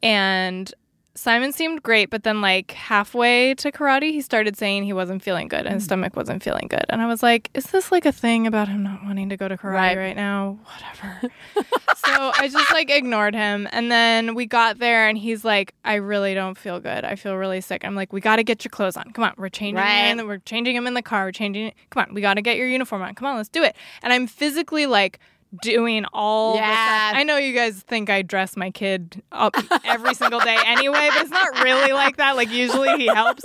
[0.00, 0.72] and
[1.18, 5.48] Simon seemed great, but then like halfway to karate, he started saying he wasn't feeling
[5.48, 5.86] good and his mm.
[5.86, 8.84] stomach wasn't feeling good, and I was like, "Is this like a thing about him
[8.84, 9.98] not wanting to go to karate Right.
[9.98, 10.60] right, now?
[10.64, 11.20] Whatever."
[11.96, 15.94] so I just like ignored him, and then we got there, and he's like, "I
[15.94, 17.04] really don't feel good.
[17.04, 19.12] I feel really sick." I'm like, "We got to get your clothes on.
[19.12, 20.04] Come on, we're changing Right.
[20.04, 20.12] him.
[20.12, 21.24] In the, we're changing him in the car.
[21.24, 21.66] We're changing.
[21.66, 21.74] It.
[21.90, 23.16] Come on, we got to get your uniform on.
[23.16, 25.18] Come on, let's do it." And I'm physically like
[25.62, 27.08] doing all the Yeah.
[27.10, 27.18] stuff.
[27.20, 31.22] I know you guys think I dress my kid up every single day anyway, but
[31.22, 32.36] it's not really like that.
[32.36, 33.42] Like usually he helps.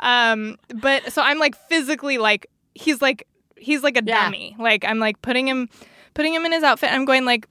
[0.00, 3.26] Um, but so I'm like physically like he's like
[3.56, 4.24] he's like a Yeah.
[4.24, 4.56] dummy.
[4.58, 5.68] Like I'm like putting him
[6.14, 6.92] putting him in his outfit.
[6.92, 7.46] I'm going like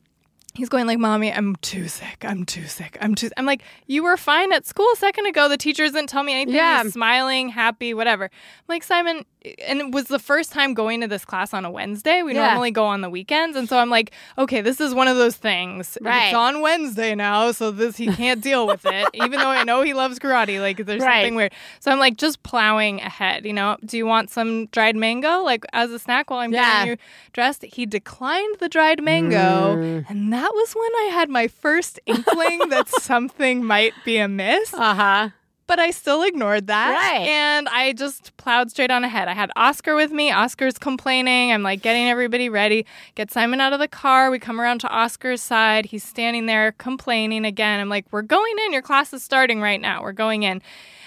[0.55, 2.23] He's going like, "Mommy, I'm too sick.
[2.23, 2.95] I'm too sick.
[3.01, 5.49] I'm too." I'm like, "You were fine at school a second ago.
[5.49, 6.53] The teachers didn't tell me anything.
[6.53, 6.83] Yeah.
[6.83, 8.29] He's smiling, happy, whatever." I'm
[8.67, 9.25] like, "Simon,"
[9.67, 12.21] and it was the first time going to this class on a Wednesday.
[12.21, 12.45] We Yeah.
[12.49, 15.35] normally go on the weekends, and so I'm like, "Okay, this is one of those
[15.35, 15.97] things.
[16.01, 16.27] Right.
[16.27, 19.81] It's on Wednesday now, so this he can't deal with it, even though I know
[19.81, 20.59] he loves karate.
[20.61, 21.21] Like, there's Right.
[21.21, 23.43] something weird." So I'm like, just plowing ahead.
[23.47, 26.71] You know, do you want some dried mango, like as a snack while I'm Yeah.
[26.85, 26.97] getting you
[27.33, 27.63] dressed?
[27.63, 30.05] He declined the dried mango, Mm.
[30.09, 34.73] and that was when I had my first inkling that something might be amiss.
[34.73, 35.29] Uh huh.
[35.65, 36.91] But I still ignored that.
[36.93, 37.25] Right.
[37.25, 39.29] And I just plowed straight on ahead.
[39.29, 40.29] I had Oscar with me.
[40.31, 41.53] Oscar's complaining.
[41.53, 42.85] I'm like getting everybody ready.
[43.15, 44.29] Get Simon out of the car.
[44.29, 45.85] We come around to Oscar's side.
[45.85, 47.79] He's standing there complaining again.
[47.79, 48.73] I'm like, we're going in.
[48.73, 50.03] Your class is starting right now.
[50.03, 50.61] We're going in.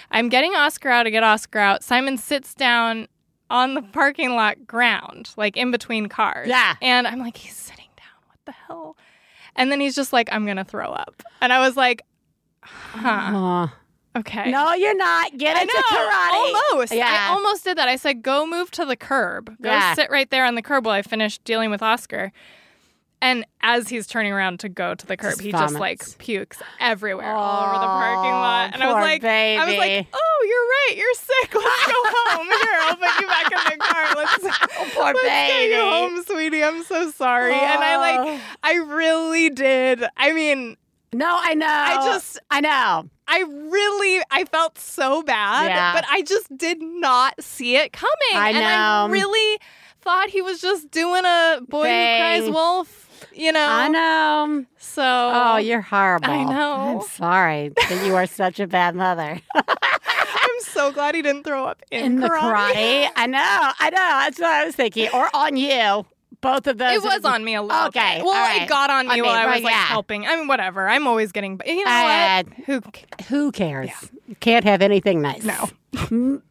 [0.09, 1.83] I'm getting Oscar out to get Oscar out.
[1.83, 3.07] Simon sits down
[3.49, 6.47] on the parking lot ground, like in between cars.
[6.47, 6.75] Yeah.
[6.81, 8.07] And I'm like, he's sitting down.
[8.27, 8.97] What the hell?
[9.57, 11.21] And then he's just like, I'm going to throw up.
[11.41, 12.03] And I was like,
[12.63, 13.09] huh.
[13.35, 13.67] Uh,
[14.19, 14.49] Okay.
[14.49, 15.37] no, you're not.
[15.37, 15.97] Get I into know.
[15.97, 16.71] karate.
[16.73, 16.91] Almost.
[16.93, 17.27] Yeah.
[17.29, 17.87] I almost did that.
[17.87, 19.55] I said, go move to the curb.
[19.61, 19.93] Go Yeah.
[19.93, 22.31] sit right there on the curb while I finish dealing with Oscar.
[23.19, 26.59] And as he's turning around to go to the curb, Just he just like pukes
[26.79, 28.73] everywhere all over the parking lot.
[28.73, 30.93] And I was like, I was like, oh, you're right.
[30.97, 31.53] You're sick.
[31.55, 32.47] Let's go home.
[32.47, 34.05] Here, I'll put you back in the car.
[34.15, 36.63] Let's, Oh, poor let's get you home, sweetie.
[36.63, 37.53] I'm so sorry.
[37.53, 38.41] And I like, Oh.
[38.63, 40.03] I really did.
[40.15, 40.77] I mean,
[41.11, 41.65] No, I know.
[41.67, 43.09] I just- I know.
[43.27, 45.93] I really I felt so bad, Yeah.
[45.93, 48.13] but I just did not see it coming.
[48.35, 49.11] I And I know.
[49.11, 49.59] really
[50.01, 52.15] thought he was just doing a boy Thing.
[52.15, 53.65] who cries wolf, you know.
[53.67, 54.65] I know.
[54.77, 56.29] So Oh, you're horrible.
[56.31, 56.73] I know.
[56.73, 59.39] I'm sorry that you are such a bad mother.
[59.55, 63.09] I'm so glad he didn't throw up in, In the karate.
[63.15, 63.39] I know.
[63.79, 63.97] I know.
[63.97, 65.09] That's what I was thinking.
[65.13, 66.05] Or on you.
[66.39, 66.97] Both of those.
[66.97, 68.25] It was on me a little Okay, bit.
[68.25, 68.61] Well, right.
[68.61, 69.85] it got on me I mean, while I was right, like yeah.
[69.85, 70.27] helping.
[70.27, 70.87] I mean, whatever.
[70.87, 71.59] I'm always getting.
[71.65, 72.53] You know Uh, what?
[72.67, 72.81] Who?
[73.29, 73.89] Who cares?
[74.27, 75.43] You can't have anything nice.
[75.43, 75.67] No.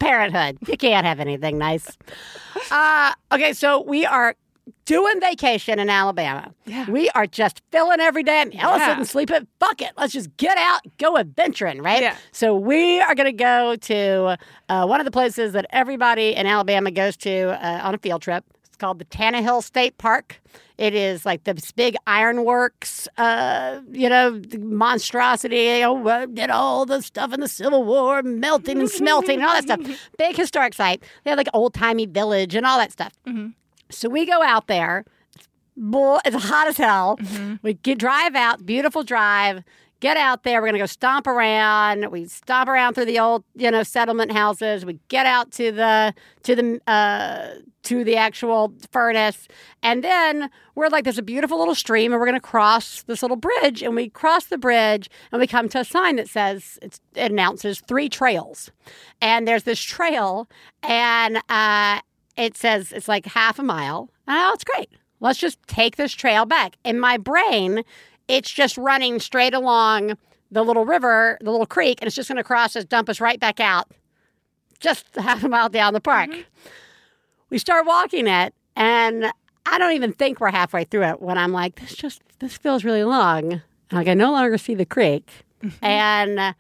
[0.01, 0.59] Parenthood.
[0.67, 1.97] You can't have anything nice.
[2.71, 4.35] Uh, okay, so we are
[4.85, 6.53] doing vacation in Alabama.
[6.65, 6.89] Yeah.
[6.91, 8.41] We are just filling every day.
[8.43, 8.95] And Ellis Yeah.
[8.95, 9.47] didn't sleep it.
[9.61, 9.93] Fuck it.
[9.97, 12.03] Let's just get out, go adventuring, right?
[12.03, 12.17] Yeah.
[12.33, 14.39] So we are going to go to
[14.69, 18.23] uh, one of the places that everybody in Alabama goes to uh, on a field
[18.23, 18.45] trip.
[18.67, 20.41] It's called the Tannehill State Park.
[20.79, 25.83] It is like this big ironworks, uh, you know, monstrosity.
[25.85, 29.63] Oh, did all the stuff in the Civil War, melting and smelting and all that
[29.65, 29.81] stuff.
[30.19, 31.03] Big historic site.
[31.25, 33.13] They have like old timey village and all that stuff.
[33.91, 35.05] So we go out there.
[36.25, 37.19] It's hot as hell.
[37.63, 39.63] We get, drive out, beautiful drive.
[40.01, 40.61] Get out there.
[40.61, 42.11] We're gonna go stomp around.
[42.11, 44.85] We stomp around through the old, you know, settlement houses.
[44.85, 49.49] We get out to the to the uh, to the actual furnace,
[49.83, 53.39] and then we're like, there's a beautiful little stream, and we're gonna cross this little
[53.39, 53.83] bridge.
[53.83, 57.33] And we cross the bridge, and we come to a sign that says it's, it
[57.33, 58.71] announces three trails,
[59.23, 60.47] and there's this trail,
[60.83, 62.01] and uh,
[62.37, 64.11] it says it's like half a mile.
[64.27, 64.91] And oh, it's great.
[65.21, 66.77] Let's just take this trail back.
[66.85, 67.83] In my brain,
[68.29, 70.17] it's just running straight along
[70.51, 73.21] the little river, the little creek, and it's just going to cross us, dump us
[73.21, 73.91] right back out,
[74.79, 76.31] just half a mile down the park.
[77.51, 79.33] We start walking it, and
[79.65, 82.85] I don't even think we're halfway through it when I'm like, this just this feels
[82.85, 83.53] really long.
[83.53, 83.63] And
[83.93, 85.31] like I no longer see the creek,
[85.81, 86.55] and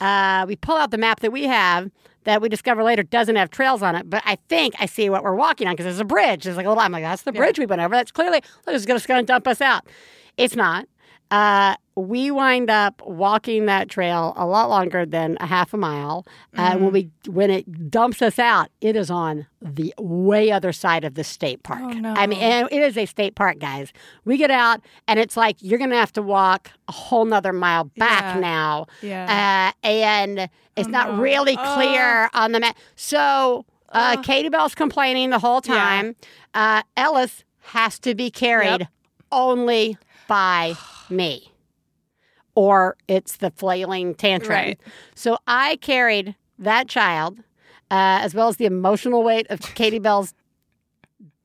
[0.00, 1.90] uh, we pull out the map that we have
[2.24, 5.22] that we discover later doesn't have trails on it, but I think I see what
[5.22, 6.44] we're walking on because there's a bridge.
[6.44, 6.82] There's like a little.
[6.82, 7.94] I'm like, that's the bridge we went over.
[7.94, 9.86] That's clearly look, it's just going to dump us out.
[10.36, 10.86] It's not.
[11.32, 16.26] Uh, we wind up walking that trail a lot longer than a half a mile.
[16.56, 16.84] Uh, Mm-hmm.
[16.84, 21.14] When we when it dumps us out, it is on the way other side of
[21.14, 21.80] the state park.
[21.82, 22.12] Oh, no.
[22.14, 23.92] I mean, and it is a state park, guys.
[24.24, 27.52] We get out, and it's like you're going to have to walk a whole nother
[27.52, 28.40] mile back Yeah.
[28.40, 28.86] now.
[29.02, 29.72] Yeah.
[29.84, 31.20] Uh, and it's not no.
[31.20, 31.74] really Oh.
[31.74, 32.76] clear on the map.
[32.96, 35.74] So uh, Katie Bell's complaining the whole Yeah.
[35.74, 36.16] time.
[36.54, 38.88] Uh, Ellis has to be carried Yep.
[39.30, 39.96] only
[40.32, 40.74] by
[41.10, 41.52] me.
[42.54, 44.50] Or it's the flailing tantrum.
[44.50, 44.80] Right.
[45.14, 47.40] So I carried that child,
[47.90, 50.32] uh, as well as the emotional weight of Katie Bell's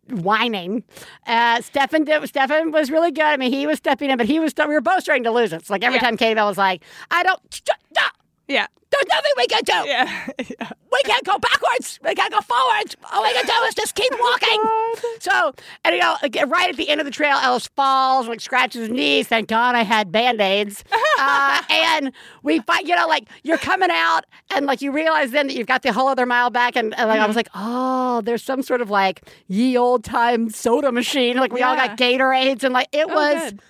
[0.09, 0.85] whining.
[1.25, 3.25] Uh, Stefan did, Stefan was really good.
[3.25, 5.51] I mean, he was stepping in, but he was we were both starting to lose
[5.51, 5.57] it.
[5.57, 6.03] It's like every Yeah.
[6.03, 6.81] time Katie Bell was like,
[7.11, 7.41] "I don't,"
[8.47, 8.67] Yeah.
[8.89, 9.89] There's nothing we can do.
[9.89, 10.27] Yeah.
[10.61, 10.69] yeah.
[10.93, 11.99] We can't go backwards.
[12.03, 12.95] We can't go forwards.
[13.11, 14.61] All we can do is just keep walking.
[15.19, 16.15] So, and you know,
[16.47, 19.27] right at the end of the trail, Ellis falls, like scratches his knees.
[19.27, 20.83] Thank God I had band aids.
[21.19, 22.11] Uh, and
[22.43, 24.23] we find, you know, like you're coming out,
[24.53, 26.75] and like you realize then that you've got the whole other mile back.
[26.75, 30.51] And, and like I was like, oh, there's some sort of like ye old time
[30.51, 31.35] soda machine.
[31.37, 33.61] Like we all got Gatorades, and like it Oh, was good.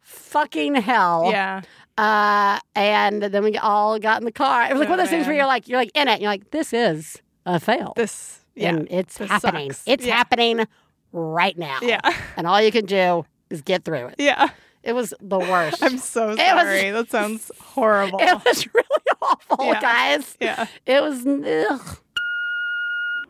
[0.00, 1.28] fucking hell.
[1.30, 1.60] Yeah.
[1.96, 4.64] Uh, and then we all got in the car.
[4.66, 6.12] It was like Oh, one of those things where you're like, you're like in it.
[6.14, 7.92] And you're like, this is a fail.
[7.96, 8.40] This.
[8.56, 8.70] Yeah.
[8.70, 9.72] and it's this happening.
[9.72, 9.84] sucks.
[9.86, 10.16] It's Yeah.
[10.16, 10.66] happening
[11.12, 11.78] right now.
[11.82, 12.00] Yeah.
[12.36, 14.16] And all you can do is get through it.
[14.18, 14.48] Yeah.
[14.82, 15.82] It was the worst.
[15.82, 16.90] I'm so was- sorry.
[16.90, 18.18] that sounds horrible.
[18.20, 18.86] it was really
[19.22, 19.80] awful, Yeah.
[19.80, 20.36] guys.
[20.40, 20.66] yeah.
[20.86, 21.24] It was.
[21.26, 21.98] Ugh.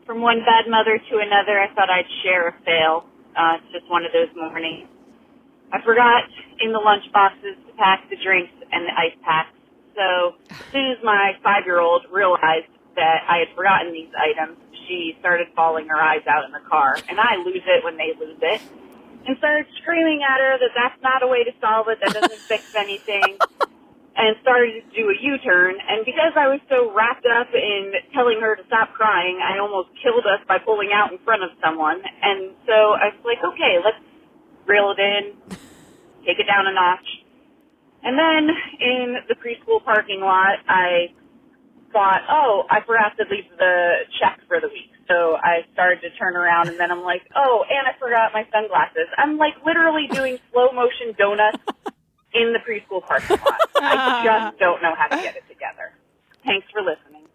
[0.05, 3.05] From one bad mother to another, I thought I'd share a fail.
[3.35, 4.87] Uh, it's just one of those mornings.
[5.73, 6.23] I forgot
[6.59, 9.55] in the lunch boxes to pack the drinks and the ice packs.
[9.95, 15.47] So as soon as my five-year-old realized that I had forgotten these items, she started
[15.55, 16.99] bawling her eyes out in the car.
[17.07, 18.61] And I lose it when they lose it.
[19.25, 22.41] And started screaming at her that that's not a way to solve it, that doesn't
[22.45, 23.39] fix anything
[24.15, 25.75] and started to do a U-turn.
[25.87, 29.89] And because I was so wrapped up in telling her to stop crying, I almost
[30.01, 31.99] killed us by pulling out in front of someone.
[31.99, 33.99] And so I was like, okay, let's
[34.65, 35.35] reel it in,
[36.23, 37.24] take it down a notch.
[38.05, 41.09] And then in the preschool parking lot, I
[41.91, 44.91] thought, oh, I forgot to leave the check for the week.
[45.07, 48.43] So I started to turn around and then I'm like, oh, and I forgot my
[48.53, 49.07] sunglasses.
[49.17, 51.57] I'm like literally doing slow motion donuts
[52.33, 53.61] in the preschool parking lot.
[53.81, 55.93] I just don't know how to get it together.
[56.45, 57.25] Thanks for listening.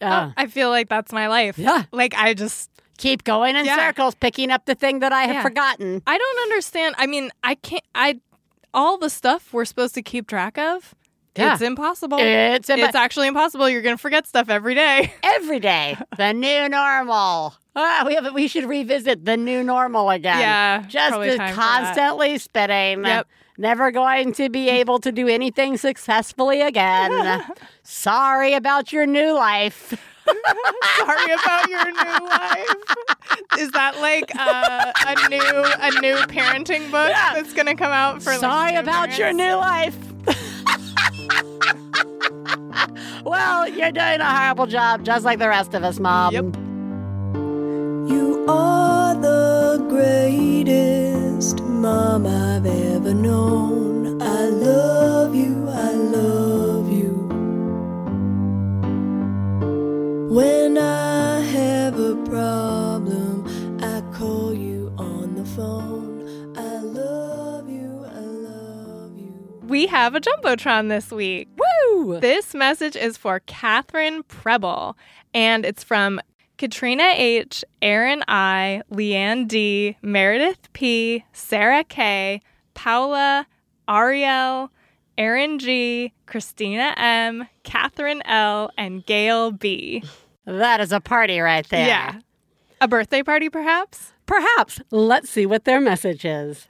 [0.00, 1.58] Uh, I feel like that's my life.
[1.58, 1.84] Yeah.
[1.92, 3.76] Like I just keep going in Yeah.
[3.76, 5.42] circles, picking up the thing that I have Yeah.
[5.42, 6.02] forgotten.
[6.06, 6.94] I don't understand.
[6.98, 8.20] I mean, I can't I
[8.72, 10.94] all the stuff we're supposed to keep track of.
[11.36, 11.52] Yeah.
[11.54, 12.18] It's impossible.
[12.20, 13.68] It's, it's actually impossible.
[13.68, 15.14] You're going to forget stuff every day.
[15.22, 15.96] every day.
[16.16, 17.54] The new normal.
[17.76, 18.34] Ah, we have.
[18.34, 20.40] We should revisit the new normal again.
[20.40, 21.54] Yeah, just probably to for that.
[21.54, 23.04] constantly spitting.
[23.04, 23.28] Yep.
[23.60, 27.42] Never going to be able to do anything successfully again.
[27.82, 30.02] Sorry about your new life.
[30.96, 32.74] Sorry about your new life.
[33.58, 38.22] Is that like uh, a new a new parenting book that's going to come out
[38.22, 39.98] for like, Sorry new about your new life.
[43.24, 46.32] well, you're doing a horrible job, just like the rest of us, Mom.
[46.32, 46.44] Yep.
[48.10, 48.69] You are
[49.70, 54.20] the greatest mom I've ever known.
[54.20, 57.12] I love you, I love you.
[60.28, 63.46] When I have a problem,
[63.80, 66.56] I call you on the phone.
[66.56, 69.60] I love you, I love you.
[69.68, 71.48] We have a jumbotron this week.
[71.56, 72.18] Woo!
[72.18, 74.96] This message is for Catherine Preble,
[75.32, 76.20] and it's from
[76.60, 82.42] Katrina H, Aaron I, Leanne D, Meredith P, Sarah K,
[82.74, 83.46] Paula,
[83.88, 84.70] Ariel,
[85.16, 90.04] Aaron G, Christina M, Catherine L, and Gail B.
[90.44, 91.86] That is a party right there.
[91.86, 92.20] Yeah.
[92.82, 94.12] A birthday party, perhaps?
[94.26, 94.82] Perhaps.
[94.90, 96.68] Let's see what their message is.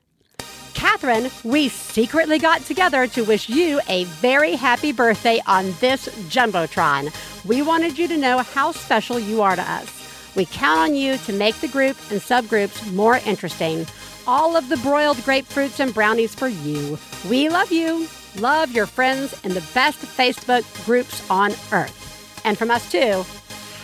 [0.75, 7.11] Catherine, we secretly got together to wish you a very happy birthday on this Jumbotron.
[7.45, 10.35] We wanted you to know how special you are to us.
[10.37, 13.87] We count on you to make the group and subgroups more interesting.
[14.27, 16.99] All of the broiled grapefruits and brownies for you.
[17.29, 18.09] We love you.
[18.37, 22.41] Love your friends in the best Facebook groups on earth.
[22.45, 23.25] And from us too,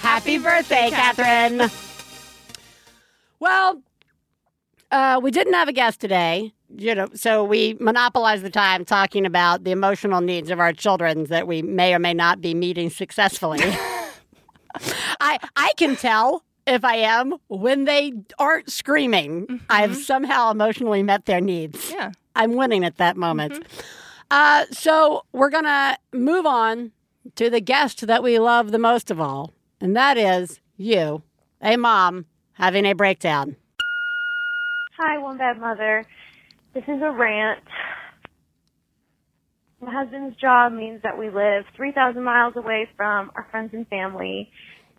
[0.01, 1.71] happy, birthday, Catherine.
[3.41, 3.83] Well,
[4.91, 9.27] uh, we didn't have a guest today, you know, so we monopolize the time talking
[9.27, 12.91] about the emotional needs of our children that we may or may not be meeting
[12.91, 13.61] successfully.
[15.21, 19.61] I I can tell if I am when they aren't screaming.
[19.71, 21.91] I've somehow emotionally met their needs.
[21.91, 22.13] Yeah.
[22.35, 23.65] I'm winning at that moment.
[24.31, 26.93] Uh, so we're gonna move on
[27.37, 31.23] to the guest that we love the most of all, and that is you,
[31.63, 33.57] a mom having a breakdown.
[34.99, 36.05] Hi, One Bad Mother.
[36.77, 37.65] This is a rant.
[39.81, 44.51] My husband's job means that we live 3,000 miles away from our friends and family.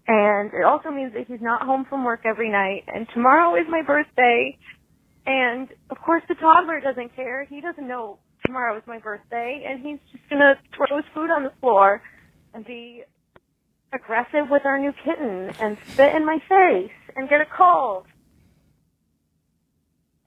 [0.08, 2.86] And it also means that he's not home from work every night.
[2.88, 4.58] And tomorrow is my birthday.
[5.28, 7.46] And of course the toddler doesn't care.
[7.46, 9.64] He doesn't know tomorrow is my birthday.
[9.70, 12.02] And he's just gonna throw his food on the floor
[12.56, 13.04] and be
[13.94, 18.08] aggressive with our new kitten and spit in my face and get a cold.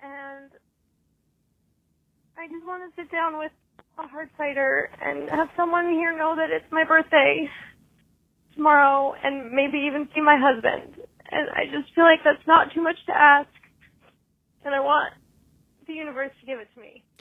[0.01, 0.53] And
[2.41, 3.53] I just want to sit down with
[3.99, 7.47] a hard cider and have someone here know that it's my birthday
[8.55, 10.97] tomorrow and maybe even see my husband.
[11.31, 13.51] And I just feel like that's not too much to ask.
[14.65, 15.13] And I want
[15.87, 17.05] the universe to give it to me.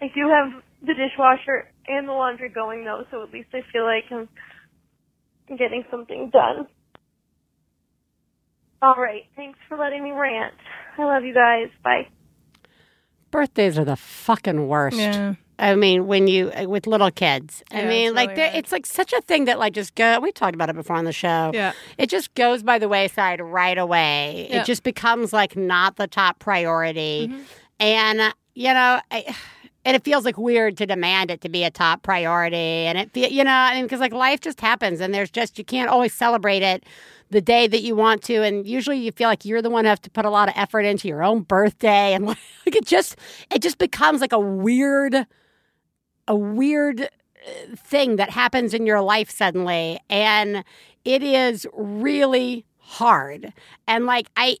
[0.00, 3.84] I do have the dishwasher and the laundry going though, so at least I feel
[3.84, 4.28] like I'm
[5.58, 6.68] getting something done.
[8.80, 9.24] All right.
[9.36, 10.54] Thanks for letting me rant.
[10.96, 11.68] I love you guys.
[11.84, 12.08] Bye.
[13.30, 14.96] Birthdays are the fucking worst.
[14.96, 15.34] Yeah.
[15.60, 18.70] I mean, when you uh, with little kids, I Yeah, mean, it's like really it's
[18.72, 20.20] like such a thing that like just go.
[20.20, 21.50] We talked about it before on the show.
[21.52, 21.72] Yeah.
[21.98, 24.46] it just goes by the wayside right away.
[24.50, 24.60] Yeah.
[24.60, 27.40] It just becomes like not the top priority, Mm-hmm.
[27.80, 29.34] and uh, you know, I,
[29.88, 32.56] and it feels like weird to demand it to be a top priority.
[32.56, 35.56] And it, feel, you know, I mean, because like life just happens, and there's just
[35.56, 36.84] you can't always celebrate it
[37.30, 39.88] the day that you want to, and usually you feel like you're the one who
[39.88, 42.36] have to put a lot of effort into your own birthday, and like
[42.66, 43.16] it just
[43.50, 45.26] it just becomes like a weird
[46.28, 47.06] a weird uh,
[47.74, 49.98] thing that happens in your life suddenly.
[50.10, 50.64] And
[51.06, 53.54] it is really hard.
[53.86, 54.58] And like i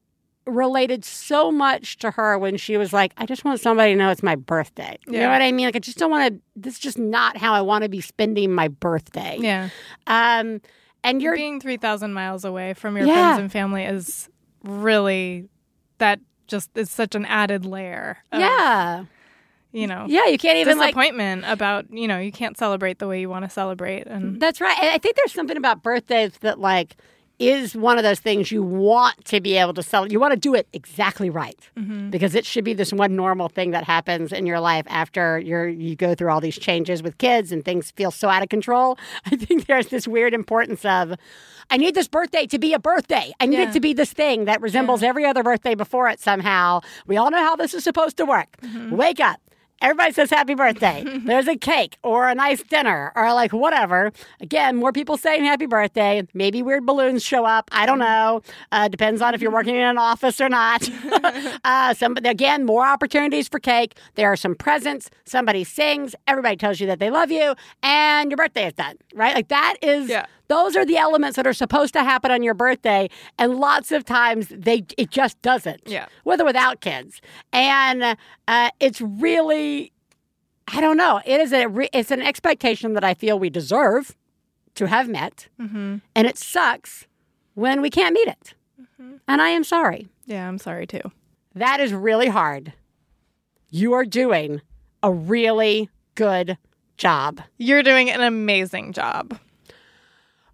[0.48, 4.10] related so much to her when she was like i just want somebody to know
[4.10, 6.74] it's my birthday you know what i mean like i just don't want to this
[6.74, 9.68] is just not how i want to be spending my birthday Yeah.
[10.06, 10.60] um
[11.04, 13.14] and you're Being 3,000 miles away from your Yeah.
[13.14, 14.28] friends and family is
[14.64, 15.48] really,
[15.98, 16.18] that
[16.48, 18.18] just is such an added layer.
[18.32, 19.04] Of, yeah
[19.70, 23.06] You know, yeah you can't even like disappointment about, you know, you can't celebrate the
[23.06, 24.06] way you want to celebrate.
[24.08, 24.76] And That's right.
[24.80, 26.96] And I think there's something about birthdays that like
[27.38, 30.10] is one of those things you want to be able to sell.
[30.10, 32.10] You want to do it exactly right mm-hmm.
[32.10, 35.68] because it should be this one normal thing that happens in your life after you're
[35.68, 38.98] you go through all these changes with kids and things feel so out of control.
[39.26, 41.14] I think there's this weird importance of
[41.70, 43.32] I need this birthday to be a birthday.
[43.40, 43.68] I need Yeah.
[43.70, 46.80] it to be this thing that resembles every other birthday before it somehow.
[47.06, 48.56] We all know how this is supposed to work.
[48.62, 48.96] Mm-hmm.
[48.96, 49.40] Wake up.
[49.80, 51.04] Everybody says happy birthday.
[51.24, 54.12] There's a cake or a nice dinner or like whatever.
[54.40, 56.26] Again, more people saying happy birthday.
[56.34, 57.70] Maybe weird balloons show up.
[57.72, 58.42] I don't know.
[58.72, 60.88] Uh, depends on if you're working in an office or not.
[61.64, 63.96] uh, some, again, more opportunities for cake.
[64.16, 65.10] There are some presents.
[65.24, 66.14] Somebody sings.
[66.26, 68.96] Everybody tells you that they love you, and your birthday is done.
[69.14, 69.34] Right?
[69.34, 70.08] Like that is.
[70.08, 70.26] Yeah.
[70.48, 74.04] Those are the elements that are supposed to happen on your birthday, and lots of
[74.04, 75.82] times they it just doesn't.
[75.86, 76.06] Yeah.
[76.24, 77.20] with or without kids,
[77.52, 78.16] and
[78.48, 79.92] uh, it's really,
[80.66, 81.20] I don't know.
[81.24, 84.16] It is a re- it's an expectation that I feel we deserve
[84.76, 87.06] to have met, and it sucks
[87.54, 88.54] when we can't meet it.
[89.28, 90.08] And I am sorry.
[90.26, 91.02] yeah, I'm sorry too.
[91.54, 92.72] That is really hard.
[93.70, 94.60] You are doing
[95.02, 96.56] a really good
[96.96, 97.40] job.
[97.58, 99.38] You're doing an amazing job.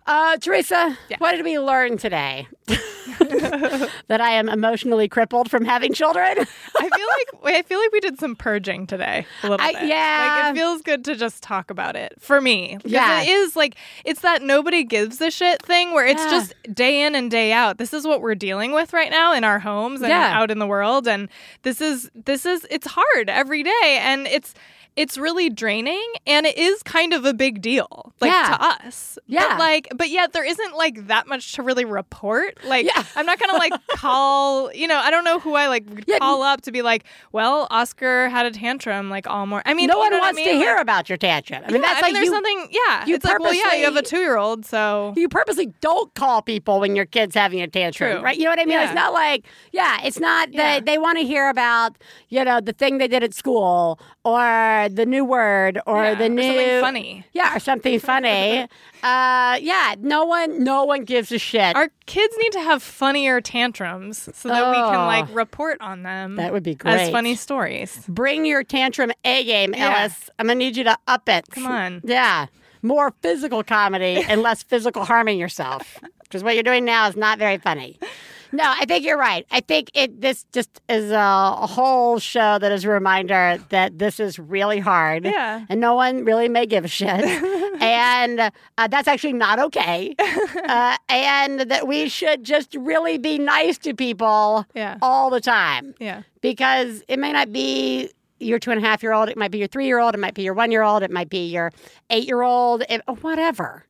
[0.07, 2.46] Uh, Theresa, what did we learn today?
[2.66, 6.36] that I am emotionally crippled from having children.
[6.78, 7.07] I feel
[7.42, 9.84] like I feel like we did some purging today a little I- bit.
[9.88, 10.42] yeah.
[10.44, 12.78] like it feels good to just talk about it for me.
[12.84, 13.22] Yeah.
[13.22, 16.30] it is like it's that nobody gives a shit thing where it's Yeah.
[16.30, 17.78] just day in and day out.
[17.78, 20.38] This is what we're dealing with right now in our homes and Yeah.
[20.38, 21.28] out in the world, and
[21.62, 24.55] this is this is it's hard every day, and it's.
[24.97, 28.57] It's really draining and it is kind of a big deal, like Yeah.
[28.57, 29.18] to us.
[29.26, 29.49] Yeah.
[29.49, 32.59] But like, but yet there isn't like that much to really report.
[32.64, 33.03] Like, Yeah.
[33.16, 36.18] I'm not gonna like call, you know, I don't know who I like Yeah.
[36.18, 39.88] call up to be like, well, Oscar had a tantrum like all more I mean,
[39.88, 41.62] no one what I wants to hear about your tantrum.
[41.66, 42.68] I mean, yeah, that's I like mean, there's you, something.
[42.70, 45.72] Yeah, you it's like, well, yeah, you have a two year old, so you purposely
[45.80, 48.22] don't call people when your kid's having a tantrum, True.
[48.24, 48.36] right?
[48.36, 48.78] You know what I mean?
[48.78, 51.97] It's not like, yeah, it's not that they want to hear about,
[52.28, 56.24] you know, the thing they did at school or the new word or Yeah, the
[56.26, 57.26] or new something funny.
[57.32, 58.61] Yeah, or something funny.
[59.03, 61.74] uh, yeah, no one, no one gives a shit.
[61.76, 65.07] Our kids need to have funnier tantrums so that we can Oh.
[65.07, 66.37] like report on them.
[66.37, 66.95] That would be great.
[67.01, 68.05] as funny stories.
[68.09, 69.99] Bring your tantrum A game, Yeah.
[70.01, 70.30] Ellis.
[70.39, 71.47] I'm gonna need you to up it.
[71.51, 72.01] Come on.
[72.05, 72.47] Yeah.
[72.82, 75.99] More physical comedy and less physical harming yourself.
[76.22, 77.99] Because what you're doing now is not very funny.
[78.55, 79.44] No, I think you're right.
[79.50, 83.98] I think it this just is a, a whole show that is a reminder that
[83.98, 85.24] this is really hard.
[85.24, 85.64] Yeah.
[85.68, 87.09] And no one really may give a shit.
[87.80, 88.38] and
[88.78, 90.14] uh, that's actually not okay.
[90.68, 94.98] uh, and that we should just really be nice to people Yeah.
[95.02, 96.22] all the time Yeah.
[96.40, 99.59] because it may not be your two and a half year old, it might be
[99.59, 101.72] your three year old, it might be your one year old, it might be your
[102.11, 102.84] eight year old,
[103.20, 103.84] whatever.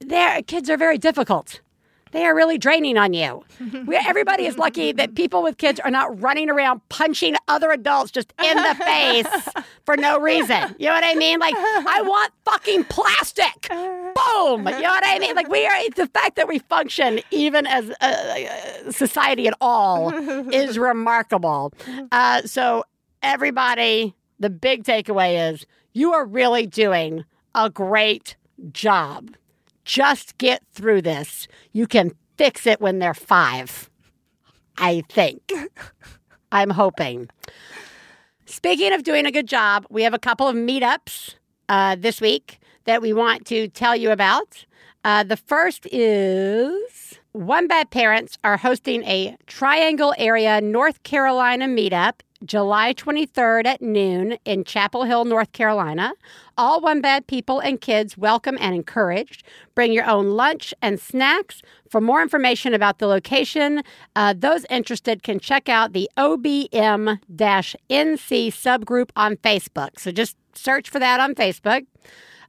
[0.00, 1.60] Their kids are very difficult.
[2.16, 3.44] They are really draining on you.
[3.86, 8.10] We, everybody is lucky that people with kids are not running around punching other adults
[8.10, 9.26] just in the face
[9.84, 10.74] for no reason.
[10.78, 11.38] You know what I mean?
[11.40, 13.68] Like, I want fucking plastic.
[13.68, 14.66] Boom.
[14.66, 15.34] You know what I mean?
[15.34, 19.54] Like, we are, it's the fact that we function even as a, a society at
[19.60, 20.10] all
[20.50, 21.74] is remarkable.
[22.10, 22.84] Uh, so,
[23.22, 28.36] everybody the big takeaway is you are really doing a great
[28.72, 29.30] job.
[29.86, 31.46] Just get through this.
[31.72, 33.88] You can fix it when they're five.
[34.76, 35.40] I think.
[36.52, 37.28] I'm hoping.
[38.44, 41.36] Speaking of doing a good job, we have a couple of meetups
[41.68, 44.66] uh, this week that we want to tell you about.
[45.04, 52.20] Uh, the first is One Bad Parents are hosting a Triangle Area North Carolina meetup
[52.44, 56.12] July 23rd at noon in Chapel Hill, North Carolina.
[56.58, 59.42] All One Bad people and kids welcome and encouraged.
[59.74, 61.62] Bring your own lunch and snacks.
[61.90, 63.82] For more information about the location,
[64.14, 69.98] uh, those interested can check out the OBM NC subgroup on Facebook.
[69.98, 71.86] So just search for that on Facebook.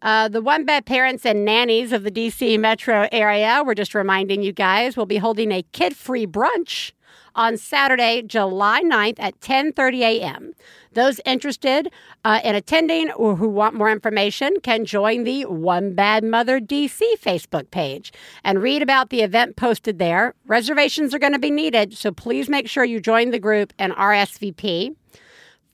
[0.01, 4.43] Uh, the One Bad Parents and Nannies of the DC metro area, we're just reminding
[4.43, 6.91] you guys, will be holding a kid-free brunch
[7.37, 10.53] on Saturday, July 9th at 10:30 a.m.
[10.93, 11.91] Those interested
[12.25, 16.99] uh, in attending or who want more information can join the One Bad Mother DC
[17.19, 18.11] Facebook page
[18.43, 20.33] and read about the event posted there.
[20.47, 23.93] Reservations are going to be needed, so please make sure you join the group and
[23.93, 24.95] RSVP.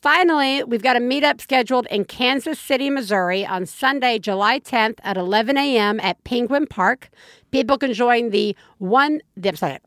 [0.03, 5.15] Finally, we've got a meetup scheduled in Kansas City, Missouri on Sunday, July 10th at
[5.15, 5.97] 11 a.m.
[6.01, 7.09] at Penguin Park.
[7.51, 9.77] People can join the one, I'm sorry,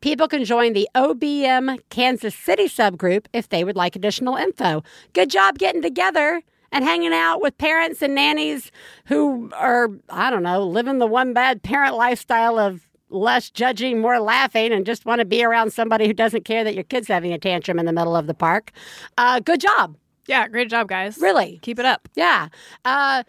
[0.00, 4.82] people can join the OBM Kansas City subgroup if they would like additional info.
[5.12, 6.40] Good job getting together
[6.72, 8.72] and hanging out with parents and nannies
[9.08, 12.83] who are, I don't know, living the one bad parent lifestyle of
[13.14, 16.74] less judging, more laughing, and just want to be around somebody who doesn't care that
[16.74, 18.72] your kid's having a tantrum in the middle of the park.
[19.16, 19.96] Uh, good job.
[20.26, 21.18] Yeah, great job, guys.
[21.18, 21.58] Really.
[21.62, 22.08] Keep it up.
[22.14, 22.48] Yeah.
[22.84, 23.22] Uh,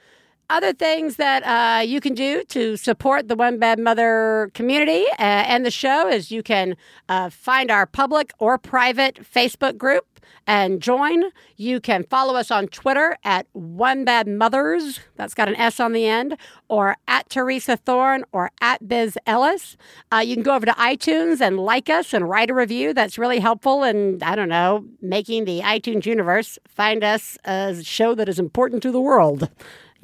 [0.49, 5.43] other things that uh, you can do to support the One Bad Mother community uh,
[5.47, 6.75] and the show is you can
[7.09, 10.05] uh, find our public or private Facebook group
[10.47, 11.23] and join.
[11.57, 14.99] You can follow us on Twitter at One Bad Mothers.
[15.15, 16.37] That's got an S on the end,
[16.67, 19.77] or at Theresa Thorne or at Biz Ellis.
[20.11, 22.93] Uh, you can go over to iTunes and like us and write a review.
[22.93, 28.15] That's really helpful in, I don't know, making the iTunes universe find us a show
[28.15, 29.49] that is important to the world.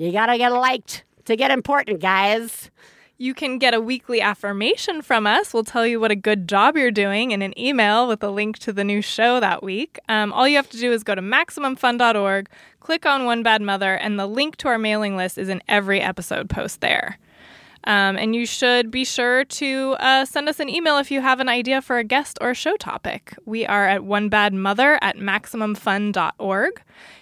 [0.02, 2.72] You gotta get liked to get important, guys.
[3.20, 5.54] You can get a weekly affirmation from us.
[5.54, 8.58] We'll tell you what a good job you're doing in an email with a link
[8.60, 10.00] to the new show that week.
[10.10, 12.50] Um, all you have to do is go to MaximumFun.org,
[12.80, 16.02] click on One Bad Mother, and the link to our mailing list is in every
[16.02, 17.20] episode post there.
[17.84, 21.40] Um, and you should be sure to uh, send us an email if you have
[21.40, 23.36] an idea for a guest or show topic.
[23.46, 26.82] We are at onebadmother at maximumfun.org.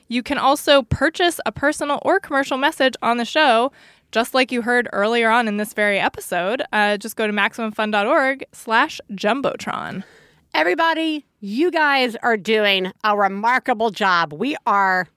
[0.10, 3.72] You can also purchase a personal or commercial message on the show,
[4.12, 6.64] just like you heard earlier on in this very episode.
[6.74, 10.04] Uh, just go to maximumfun.org slash jumbotron.
[10.56, 14.34] Everybody, you guys are doing a remarkable job.
[14.34, 15.08] We are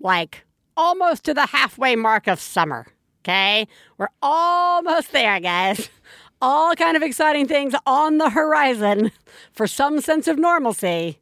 [0.00, 0.46] like
[0.78, 2.86] almost to the halfway mark of summer.
[3.22, 3.68] Okay.
[3.98, 5.90] We're almost there, guys.
[6.40, 9.10] All kind of exciting things on the horizon
[9.52, 11.18] for some sense of normalcy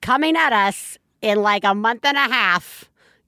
[0.00, 2.84] coming at us in like a month and a half,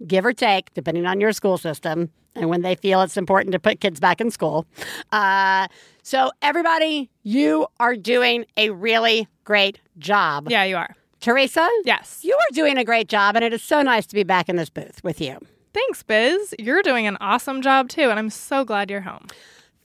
[0.07, 3.59] give or take, depending on your school system and when they feel it's important to
[3.59, 4.67] put kids back in school.
[5.11, 5.67] Uh,
[6.03, 10.49] so, everybody, you are doing a really great job.
[10.51, 10.95] Yeah, you are.
[11.21, 11.69] Theresa?
[11.85, 12.21] Yes.
[12.23, 14.57] You are doing a great job, and it is so nice to be back in
[14.57, 15.39] this booth with you.
[15.73, 16.55] Thanks, Biz.
[16.59, 19.27] You're doing an awesome job too, and I'm so glad you're home.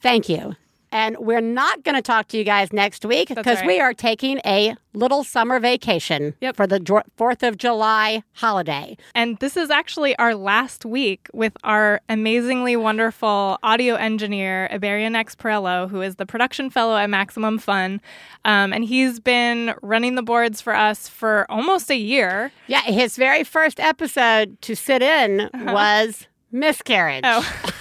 [0.02, 0.56] Thank you.
[0.92, 3.68] And we're not going to talk to you guys next week because right.
[3.68, 6.58] we are taking a little summer vacation Yep.
[6.58, 8.98] for the 4th of July holiday.
[9.16, 15.90] And this is actually our last week with our amazingly wonderful audio engineer, Ibarionex Perello,
[15.90, 18.02] who is the production fellow at Maximum Fun.
[18.44, 22.52] Um, and he's been running the boards for us for almost a year.
[22.68, 27.24] Yeah, his very first episode to sit in was Miscarriage.
[27.24, 27.42] Uh-huh.
[27.66, 27.72] Oh.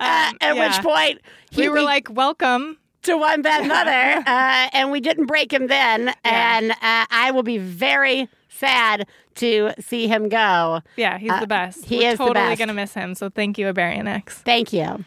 [0.00, 0.66] Uh, Um, at yeah.
[0.68, 1.20] which point
[1.50, 2.78] he we were we- like, welcome.
[3.02, 6.12] to one bad mother, uh, and we didn't break him then.
[6.24, 10.80] And uh, I will be very sad to see him go.
[10.96, 11.84] Yeah, he's Uh, the best.
[11.86, 13.14] he We're is totally going to miss him.
[13.14, 14.28] So thank you, Ibarionex.
[14.44, 15.04] Thank you.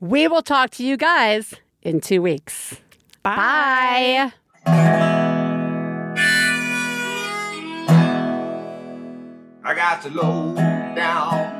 [0.00, 2.76] We will talk to you guys in two weeks.
[3.22, 4.32] Bye.
[9.64, 10.54] I got the low
[10.94, 11.45] down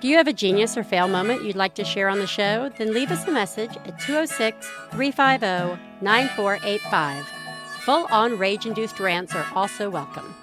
[0.00, 2.70] Do you have a genius or fail moment you'd like to share on the show?
[2.78, 7.26] Then leave us a message at 206 350 9485.
[7.80, 10.34] Full on rage induced rants are also welcome.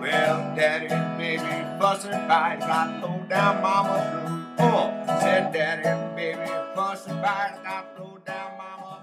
[0.00, 4.66] Well, daddy and baby fussing fight, got low down mama blue.
[4.68, 9.02] Oh, said daddy and baby fussing fight, got low down mama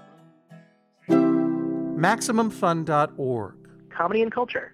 [1.06, 2.00] blue.
[2.00, 3.54] MaximumFun.org.
[3.90, 4.73] Comedy and culture.